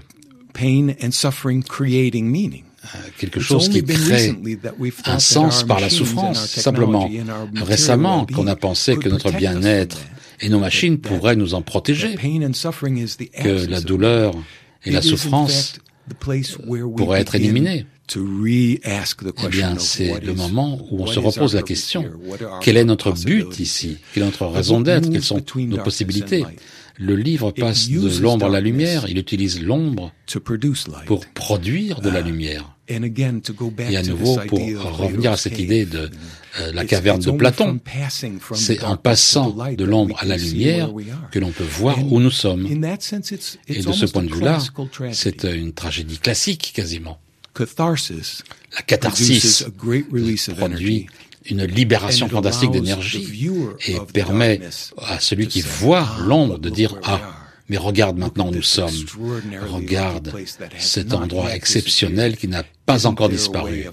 pain 0.54 0.90
and 1.02 1.12
suffering 1.12 1.64
creating 1.64 2.30
meaning. 2.30 2.67
Euh, 2.96 3.00
quelque 3.18 3.40
chose 3.40 3.70
qui 3.70 3.84
crée 3.84 4.36
un 5.06 5.20
sens 5.20 5.64
par 5.64 5.80
la 5.80 5.90
souffrance. 5.90 6.48
Simplement, 6.48 7.10
récemment, 7.56 8.26
qu'on 8.26 8.48
a 8.48 8.56
pensé 8.56 8.96
que 8.98 9.10
notre 9.10 9.32
bien-être 9.32 10.00
et 10.40 10.50
nos 10.50 10.60
machines 10.60 11.00
pourraient 11.00 11.36
nous 11.36 11.54
en 11.54 11.62
protéger, 11.62 12.16
que 12.16 13.66
la 13.68 13.82
douleur 13.82 14.34
et 14.84 14.92
la 14.92 15.02
souffrance 15.02 15.80
pourraient 16.96 17.22
être 17.22 17.36
éliminées. 17.36 17.86
Eh 18.16 19.48
bien, 19.50 19.78
c'est 19.80 20.24
le 20.24 20.34
moment 20.34 20.80
où 20.92 21.04
on 21.04 21.08
se 21.08 21.20
repose 21.20 21.56
la 21.56 21.62
question. 21.62 22.06
Quel 22.62 22.78
est 22.78 22.86
notre 22.86 23.12
but 23.12 23.60
ici? 23.60 23.98
Quelle 24.14 24.24
est 24.24 24.28
notre 24.28 24.46
raison 24.46 24.80
d'être? 24.80 25.10
Quelles 25.10 25.24
sont 25.24 25.44
nos 25.58 25.78
possibilités? 25.78 26.46
le 27.00 27.16
livre 27.16 27.52
passe 27.52 27.90
de 27.90 28.22
l'ombre 28.22 28.48
à 28.48 28.50
la 28.50 28.62
lumière, 28.62 29.06
il 29.08 29.18
utilise 29.18 29.62
l'ombre 29.62 30.12
pour 31.06 31.26
produire 31.28 32.02
de 32.02 32.10
la 32.10 32.22
lumière. 32.22 32.77
Et 32.88 33.98
à 33.98 34.04
nouveau, 34.04 34.38
pour 34.48 34.60
revenir 34.60 35.34
à 35.34 35.38
cette 35.38 35.60
idée 35.60 35.86
de 35.86 36.10
euh, 36.60 36.72
la 36.72 36.86
caverne 36.86 37.20
de 37.20 37.32
Platon, 37.32 37.80
c'est 38.54 38.84
en 38.84 38.96
passant 38.96 39.56
de 39.78 39.84
l'ombre 39.84 40.18
à 40.20 40.26
la 40.26 40.38
lumière 40.38 40.92
que 41.32 41.40
l'on 41.40 41.52
peut 41.52 41.66
voir 41.66 41.98
où 42.12 42.20
nous 42.20 42.32
sommes. 42.32 42.66
Et 42.66 43.82
de 43.82 43.92
ce 43.92 44.06
point 44.06 44.24
de 44.24 44.34
vue-là, 44.34 44.60
c'est 45.12 45.44
une 45.44 45.74
tragédie 45.74 46.18
classique 46.18 46.72
quasiment. 46.74 47.20
La 47.60 48.82
catharsis 48.86 49.66
produit 50.58 51.08
une 51.50 51.64
libération 51.64 52.30
fantastique 52.30 52.72
d'énergie 52.72 53.50
et 53.88 53.98
permet 54.14 54.62
à 54.98 55.20
celui 55.20 55.48
qui 55.48 55.62
voit 55.62 56.08
l'ombre 56.22 56.60
de 56.60 56.70
dire 56.70 56.96
ah 57.04 57.37
mais 57.70 57.78
regarde 57.78 58.18
maintenant 58.18 58.48
où 58.48 58.52
nous 58.52 58.62
sommes. 58.62 58.94
Regarde 59.70 60.34
cet 60.78 61.14
endroit 61.14 61.56
exceptionnel 61.56 62.38
qui 62.38 62.48
n'a 62.48 62.64
pas 62.86 63.06
encore 63.06 63.30
disparu. 63.30 63.86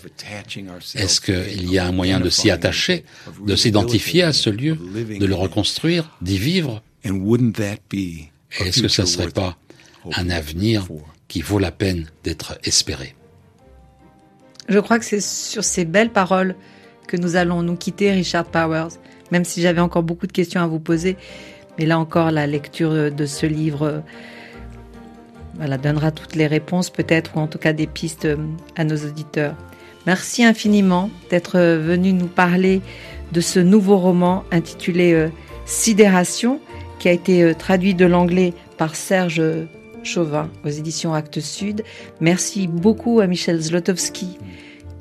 Est-ce 0.94 1.20
qu'il 1.20 1.70
y 1.70 1.78
a 1.78 1.86
un 1.86 1.92
moyen 1.92 2.20
de 2.20 2.30
s'y 2.30 2.50
attacher, 2.50 3.04
de 3.44 3.56
s'identifier 3.56 4.22
à 4.22 4.32
ce 4.32 4.50
lieu, 4.50 4.76
de 4.76 5.26
le 5.26 5.34
reconstruire, 5.34 6.10
d'y 6.22 6.38
vivre? 6.38 6.82
Est-ce 7.04 8.82
que 8.82 8.88
ça 8.88 9.02
ne 9.02 9.08
serait 9.08 9.30
pas 9.30 9.56
un 10.14 10.30
avenir 10.30 10.86
qui 11.28 11.42
vaut 11.42 11.58
la 11.58 11.72
peine 11.72 12.06
d'être 12.22 12.58
espéré? 12.64 13.14
Je 14.68 14.78
crois 14.78 14.98
que 14.98 15.04
c'est 15.04 15.20
sur 15.20 15.64
ces 15.64 15.84
belles 15.84 16.12
paroles 16.12 16.54
que 17.06 17.16
nous 17.16 17.36
allons 17.36 17.62
nous 17.62 17.76
quitter, 17.76 18.12
Richard 18.12 18.46
Powers, 18.46 18.88
même 19.30 19.44
si 19.44 19.60
j'avais 19.60 19.80
encore 19.80 20.02
beaucoup 20.02 20.26
de 20.26 20.32
questions 20.32 20.62
à 20.62 20.66
vous 20.66 20.80
poser. 20.80 21.16
Mais 21.78 21.86
là 21.86 21.98
encore, 21.98 22.30
la 22.30 22.46
lecture 22.46 23.10
de 23.10 23.26
ce 23.26 23.46
livre 23.46 24.02
voilà, 25.54 25.78
donnera 25.78 26.10
toutes 26.10 26.34
les 26.34 26.46
réponses 26.46 26.90
peut-être, 26.90 27.36
ou 27.36 27.40
en 27.40 27.46
tout 27.46 27.58
cas 27.58 27.72
des 27.72 27.86
pistes 27.86 28.28
à 28.76 28.84
nos 28.84 28.96
auditeurs. 28.96 29.54
Merci 30.06 30.44
infiniment 30.44 31.10
d'être 31.30 31.58
venu 31.58 32.12
nous 32.12 32.26
parler 32.26 32.82
de 33.32 33.40
ce 33.40 33.58
nouveau 33.58 33.98
roman 33.98 34.44
intitulé 34.52 35.12
euh, 35.12 35.28
Sidération, 35.64 36.60
qui 36.98 37.08
a 37.08 37.12
été 37.12 37.42
euh, 37.42 37.54
traduit 37.54 37.94
de 37.94 38.04
l'anglais 38.04 38.52
par 38.76 38.94
Serge 38.94 39.42
Chauvin 40.02 40.50
aux 40.64 40.68
éditions 40.68 41.14
Actes 41.14 41.40
Sud. 41.40 41.82
Merci 42.20 42.68
beaucoup 42.68 43.20
à 43.20 43.26
Michel 43.26 43.60
Zlotowski 43.60 44.38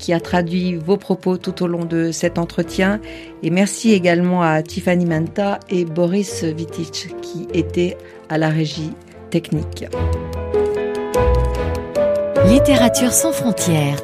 qui 0.04 0.12
a 0.12 0.20
traduit 0.20 0.76
vos 0.76 0.98
propos 0.98 1.38
tout 1.38 1.64
au 1.64 1.68
long 1.68 1.86
de 1.86 2.12
cet 2.12 2.38
entretien. 2.38 3.00
Et 3.42 3.50
merci 3.50 3.94
également 3.94 4.42
à 4.42 4.62
Tiffany 4.62 5.06
Manta 5.06 5.62
et 5.70 5.86
Boris 5.86 6.44
Vitic 6.44 7.16
qui 7.22 7.48
étaient 7.54 7.96
à 8.28 8.38
la 8.38 8.50
régie 8.50 8.92
technique. 9.30 9.86
Littérature 12.46 13.14
sans 13.14 13.32
frontières. 13.32 13.96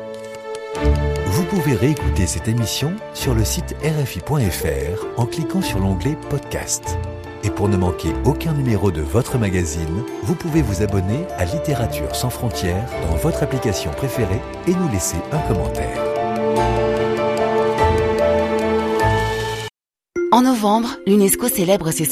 Vous 1.25 1.43
pouvez 1.43 1.75
réécouter 1.75 2.25
cette 2.27 2.47
émission 2.47 2.93
sur 3.13 3.35
le 3.35 3.43
site 3.43 3.75
rfi.fr 3.83 5.05
en 5.17 5.25
cliquant 5.25 5.61
sur 5.61 5.79
l'onglet 5.79 6.15
Podcast. 6.29 6.97
Et 7.43 7.49
pour 7.49 7.69
ne 7.69 7.77
manquer 7.77 8.09
aucun 8.25 8.53
numéro 8.53 8.91
de 8.91 9.01
votre 9.01 9.37
magazine, 9.37 10.03
vous 10.23 10.35
pouvez 10.35 10.61
vous 10.61 10.81
abonner 10.81 11.25
à 11.37 11.45
Littérature 11.45 12.15
sans 12.15 12.29
frontières 12.29 12.89
dans 13.09 13.15
votre 13.15 13.43
application 13.43 13.91
préférée 13.91 14.41
et 14.67 14.71
nous 14.71 14.89
laisser 14.91 15.17
un 15.31 15.39
commentaire. 15.47 16.09
En 20.31 20.43
novembre, 20.43 20.89
l'UNESCO 21.07 21.47
célèbre 21.47 21.91
ses 21.91 22.05